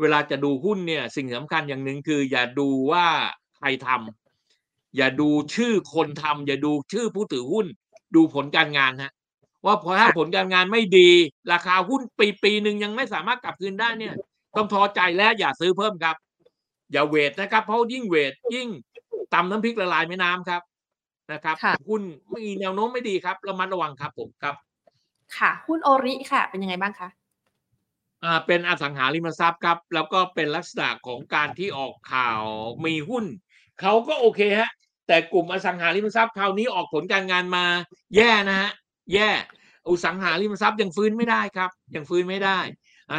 [0.00, 3.06] เวลาจะดูหุ้นเนี่ย สิ่งสำคัญอย่างหนึ่งคือ อย่าดูว่า
[3.58, 7.66] ใครทำอย่าดูชื่อคนทำอย่าดูชื่อผู้ถือหุ้น
[8.14, 9.12] ดูผลการงานฮะ
[9.66, 11.10] ว่าพอถ้าผลการงานไม่ดี
[11.52, 14.14] ราคาหุ้นปีปีหนึ่งยังไม่สามารถกลับคืนได้เนี่ย
[14.56, 16.16] ต้องท้อใจและอย่าซื้อเพิ่มครับ
[16.92, 18.68] อย่าเวทนะครับ เพราะยิ่งเวทยิ่ง
[19.34, 20.62] ตำน้ำพริกละลายแม่น้ำครับ
[21.32, 22.02] นะครับค่ะหุ้น
[22.36, 24.54] มีแนวโน้มไม่ดีครับระมัดระวังครับผมครับ
[25.38, 27.08] ค่ะ หุ้นโอริค่ะ เป็นยังไงบ้างคะ
[28.24, 32.42] อ่าเป็นอสังหาริมทรัพย์ครับ แล้วก็เป็นลักษณะของการที่ออกข่าว
[32.84, 33.24] มีหุ้น
[33.80, 34.70] เขาก็โอเคฮะ
[35.06, 37.64] แต่กลุ่มอสังหาริมทรัพย์คราวนี้ออกผลการงานมา
[38.16, 38.70] แย่นะฮะ
[39.14, 39.28] แย่
[39.88, 42.58] อุสังหาริมทรัพย์ยังฟื้นไม่ได้ครับยังฟื้นไม่ได้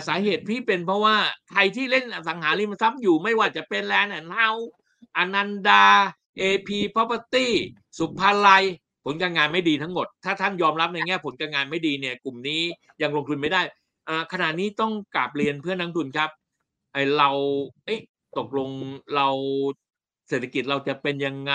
[0.08, 1.16] สาเหตุพี่เป็นเพราะว่า
[1.52, 4.50] ใครที่เล่นอสังหาริมทรัพย์อยู่ไม่ว่าจะเป็นแลนด์แอนด์เฮา
[5.18, 5.86] อนันดา
[6.42, 7.48] AP Property
[7.98, 8.64] สุภาลัย
[9.06, 12.62] ผลการงานไม่ดีทั้งหมด ถ้าท่านยอมรับในแง่ผลการงานไม่ดีเนี่ย กลุ่มนี้
[13.02, 13.62] ยังลงทุนไม่ได้
[14.08, 16.30] อ่าขณะนี้ต้องกราบเรียนเพื่อนนักทุนครับ
[16.94, 17.30] ไอเรา
[17.86, 18.02] เอ๊ะ
[18.38, 18.70] ตกลง
[19.16, 19.28] เรา
[20.30, 21.54] เศรษฐกิจเราจะเป็นยังไง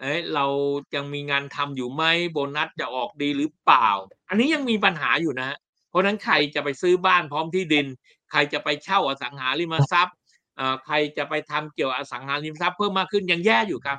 [0.00, 0.46] เอ้ยเรา
[0.94, 3.88] ยังมีงานทำอยู่ไหมโบนัสจะออกดีหรือเปล่า
[4.28, 5.56] อันนี้ยังมีปัญหาอยู่นะฮะ
[5.90, 7.86] เพราะฉะนั้นใครจะไปซื้อบ้านพร้อมที่ดิน
[8.30, 10.16] ใครจะไปเช่าอสังหาริมทรัพย์
[10.58, 13.98] อ่าใครจะไปทำเกี่ยวกับอสังหาริมทรัพย์เพิ่มมากขึ้นยังแย่อยู่ครับ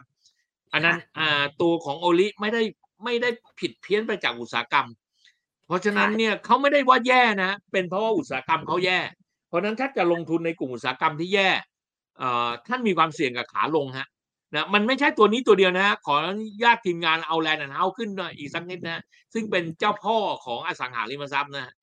[0.74, 2.62] อันนั้นอ่าตัวของโอลิไม่ได้
[3.04, 3.30] ไม่ได้
[3.60, 4.88] ผิดเพี้ยนไปจากอุตสาหกรรม
[5.68, 9.00] เพราะฉะนั้นเนี่ยเขาไม่ได้ว่าแย่นะ เป็นเพราะว่าอุตสาหกรรมเขาแย่
[9.47, 11.50] เพราะฉะนั้นถ้าจะลงทุนในกลุ่มอุตสาหกรรมที่แย่
[12.18, 14.08] เอ่อท่านมีความเสี่ยงกับขาลงฮะ
[14.54, 21.74] นะมันไม่ใช่ตัวนี้ตัวเดียวนะฮะขออนุญาตทีมงานเอาแลนด์แอนด์เฮ้าส์ขึ้นหน่อยอีกสักนิดนะฮะซึ่งเป็นเจ้าพ่อของอสังหาริมทรัพย์นะฮะ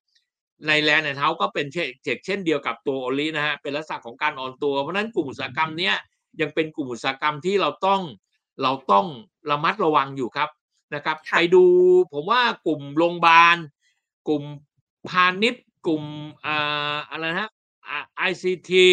[0.67, 1.89] ในแลนด์แอนด์เฮ้าส์ก็เป็นเช่น
[2.25, 5.95] เช่นเดียวกับตัวออรินะฮะเป็นลักษณะของการอ่อนตัว เพราะฉะนั้นกลุ่มอุตสาหกรรมเนี้ย
[6.41, 8.01] ยังเป็นกลุ่มอุตสาหกรรมที่เราต้อง
[8.62, 9.07] เราต้อง
[9.51, 10.51] ระมัดระวังอยู่ครับ
[10.95, 11.64] นะครับค่ะไปดู
[12.12, 13.57] ผมว่ากลุ่มโรงพยาบาล
[14.29, 14.43] กลุ่ม
[15.09, 16.03] พาณิชย์ กลุ่ม
[16.47, 17.51] อ่าอะไรนะฮะ
[18.17, 18.87] ไอซีที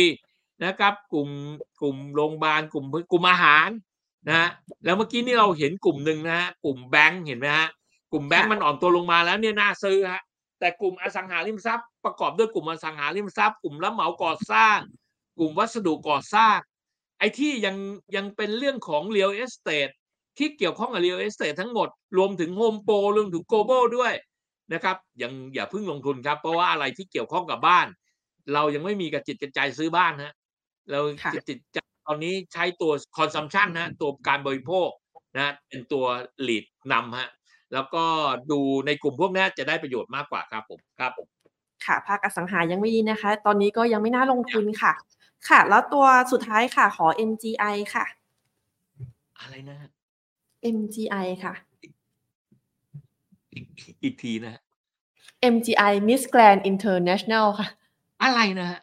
[0.65, 1.29] นะครับ กลุ่ม
[1.79, 3.69] กลุ่มโรงพยาบาลกลุ่มกลุ่มอาหาร
[4.27, 4.49] นะฮะ
[4.85, 7.67] แล้วเมื่อกี้นี่เราเห็นกลุ่มหนึ่งนะฮะกลุ่มแบงค์เห็นไหมฮะ
[8.11, 10.21] กลุ่มแบงค์ค่ะมันอ่อนตัวลงมาแล้วเนี่ยน่าซื้อฮะ
[10.59, 14.77] แต่กลุ่มอสังหาริมทรัพย์ประกอบด้วยกลุ่มอสังหาริมทรัพย์กลุ่มรับเหมาก่อสร้าง
[15.39, 16.57] กลุ่มวัสดุก่อสร้าง
[17.19, 17.75] ไอ้ที่ยัง
[18.15, 19.93] ยังเป็นเรื่องของ real estate
[20.37, 24.13] ที่เกี่ยวข้องกับ real estate ทั้งหมด รวมถึง Home Pro รวมถึง Global ด้วย
[24.73, 27.87] นะครับยังอย่าเพิ่งลงทุนครับ เพราะว่าอะไรที่เกี่ยวข้องกับบ้าน
[28.53, 30.33] เรายังไม่มีกระจิตกระใจซื้อบ้านฮะ
[30.89, 31.77] เราค่ะจิตจิตใจ
[32.07, 34.89] ตอนนี้ใช้ตัว consumption นะตัวการบริโภค
[35.37, 36.05] นะเป็นตัว
[36.47, 37.29] lead นำฮะ
[37.73, 38.05] แล้วก็
[38.51, 41.11] ดูในกลุ่มพวกนี้จะได้ประโยชน์มากกว่าครับผมครับ
[41.85, 44.93] ค่ะ ภาคอสังหายังไม่ดีนะคะ ตอนนี้ก็ยังไม่น่าลงทุนค่ะ
[45.49, 48.05] ค่ะ แล้วตัวสุดท้ายค่ะ ขอ MGI ค่ะ
[49.39, 49.89] อะไรนะฮะ
[50.75, 51.53] MGI ค่ะ
[53.53, 53.65] อีก
[54.03, 54.61] อีกทีนะฮะ
[55.53, 57.67] MGI Miss Grand International ค่ะ
[58.23, 58.79] อะไรนะฮะ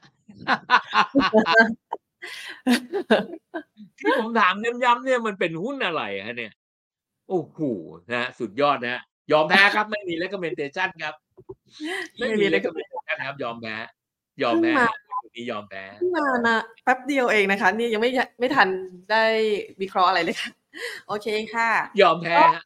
[3.98, 6.52] ที่ผมถามย้ำๆเนี่ยมันเป็นหุ้นอะไรฮะเนี่ย
[7.28, 7.58] โอ้โห
[8.10, 11.14] นะฮะสุดยอดนะฮะยอมแพ้ครับ ไม่มี recommendation ครับ
[12.18, 13.76] ไม่มี recommendation ครับ ยอมแพ้
[14.42, 18.10] ยอมแพ้เพิ่งมานี่ยอมแพ้เพิ่งมานะแป๊บเดียวเองนะคะ นี่ยังไม่
[18.40, 18.68] ไม่ทัน
[19.10, 19.24] ได้
[19.80, 20.50] วิเคราะห์อะไรเลยค่ะ
[21.06, 21.70] โอเคค่ะ
[22.02, 22.64] ยอมแพ้ฮะ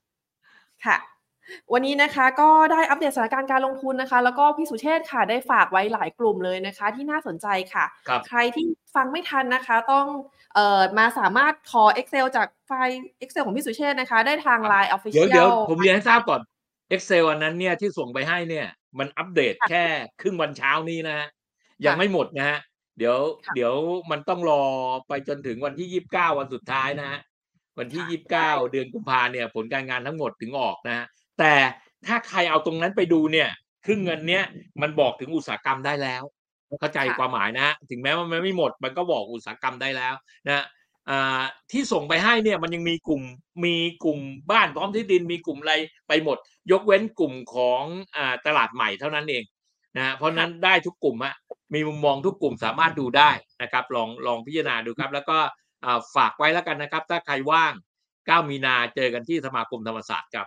[0.87, 0.97] ค่ะ
[1.73, 10.07] วันนี้นะคะก็ได้อัปเดตสถานการณ์การลงทุนนะคะ แล้วก็พี่สุเชษฐ์ค่ะได้ฝากไว้หลายกลุ่มเลยนะคะ ที่น่าสนใจค่ะครับใครที่ฟังไม่ทันนะคะ ต้อง
[10.55, 16.41] เอ่อมาสามารถขอ Excel จากไฟล์ Excel ของพี่สุเชษฐ์นะคะ ได้ทาง Line เดี๋ยว Official เดี๋ยวผมเรียนให้ทราบก่อน
[16.95, 18.67] Excel อันนั้นเนี่ยที่ส่งไปให้เนี่ย
[18.99, 19.85] มันอัปเดตแค่
[20.21, 21.29] ครึ่งวันเช้านี้นะฮะ
[21.85, 22.59] ยังไม่หมดนะฮะ
[22.99, 23.75] เดี๋ยวค่ะเดี๋ยว
[24.11, 24.63] มันต้องรอ
[25.09, 27.21] ไปจนถึงวันที่ยี่สิบเก้าวันสุดท้ายนะฮะ
[27.79, 31.07] วันที่ค่ะยี่สิบเก้าเดือนกุมภาเนี่ย ผลการงานทั้งหมดถึงออกนะฮะ
[31.39, 31.55] แต่
[32.07, 33.49] ถ้าใครเอาตรงนั้นไปดูเนี่ย
[33.87, 34.45] ครึ่งเงินเนี้ย
[34.82, 36.22] มันบอกถึงอุตสาหกรรมได้แล้ว
[36.80, 40.14] เข้าใจค่ะความหมายนะฮะถึงแม้ว่ามันไม่หมด มันก็บอกอุตสาหกรรมได้แล้ว
[40.47, 40.64] นะฮะ
[41.11, 43.22] อ่าที่ส่งไปให้เนี่ยมันยังมีกลุ่ม
[43.64, 44.18] มีกลุ่ม
[44.51, 45.74] บ้านพร้อมที่ดินมีกลุ่มอะไร
[46.09, 46.39] ไปหมด
[46.70, 47.82] ยกเว้นกลุ่มของ
[48.16, 49.45] อ่าตลาดใหม่เท่านั้นเอง
[49.97, 51.35] นะฮะเพราะฉะนั้นได้ทุกกลุ่มฮะ
[51.74, 53.30] มีมุมมองทุกกลุ่มสามารถดูได้
[53.62, 55.39] นะครับลองลองพิจารณาดูครับ แล้วก็
[55.85, 57.72] อ่าฝากไว้แล้วกันนะครับ ถ้าใครว่าง
[58.14, 60.47] 9 มีนาเจอกันที่สมาคมธรรมศาสตร์ครับ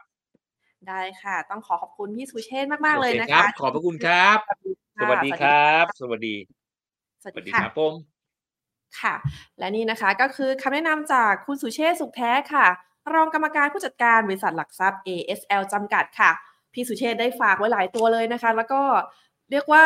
[0.87, 4.37] ได้ค่ะ ต้องขอขอบคุณพี่สุเชษฐ์มากๆเลยโอนะครัคะบขอบพระคุณครับ
[5.01, 6.35] สวัสดีครับ สวัสดี
[7.21, 7.93] สวัสสวัสดีดีค่ะครับผม
[9.01, 9.15] ค่ะ
[9.59, 12.67] และนี่นะคะก็คือคำแนะนำจากคุณสุเชษฐ์สุขแท้ค่ะ
[13.13, 16.31] รองกรรมการผู้จัดการบริษัทหลักทรัพย์ ASL จำกัดค่ะ
[16.73, 18.81] พี่สุเชษฐ์ได้ฝากไว้หลายตัวเลยนะคะ แล้วก็
[19.51, 19.85] เรียกว่า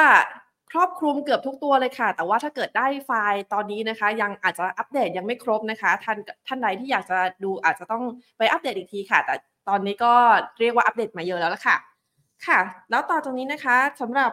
[0.72, 6.18] ครอบคลุมเกือบทุกตัวเลยค่ะ แต่ว่าถ้าเกิดได้ไฟล์ตอนนี้นะคะ ยังอาจจะอัปเดตยังไม่ครบนะคะ ท่าน
[6.48, 8.04] ท่านใดที่อยากจะดูอาจจะต้อง
[8.38, 9.36] ไปอัปเดตอีกทีค่ะ แต่
[9.68, 10.14] ตอนนี้ก็
[10.60, 11.78] เรียกว่าอัปเดตมาเยอะแล้วละค่ะ
[12.48, 12.60] ค่ะ
[12.90, 14.32] แล้วต่อจากนี้นะคะสำหรับ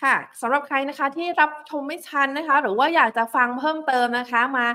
[0.00, 4.66] ค่ะสำหรับใครนะคะที่รับชมไม่ทันนะคะ หรือว่าอยากจะฟังเพิ่มเติมนะคะมา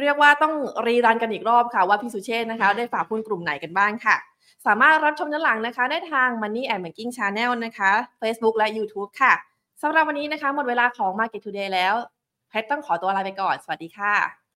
[0.00, 0.54] เรียกว่าต้อง
[0.86, 4.16] รีรันกันอีกรอบค่ะ ว่าพี่สุเชษนะคะ ได้ฝากหุ้นกลุ่มไหนกันบ้างค่ะ
[4.66, 7.90] สามารถรับชมย้อนหลังนะคะ ได้ทาง Money and Banking Channel นะคะ
[8.20, 9.32] Facebook และ YouTube ค่ะ
[9.82, 11.94] สำหรับวันนี้นะคะ หมดเวลาของ Market Today แล้ว
[12.48, 14.45] แพทต้องขอตัวลาไปก่อน สวัสดีค่ะ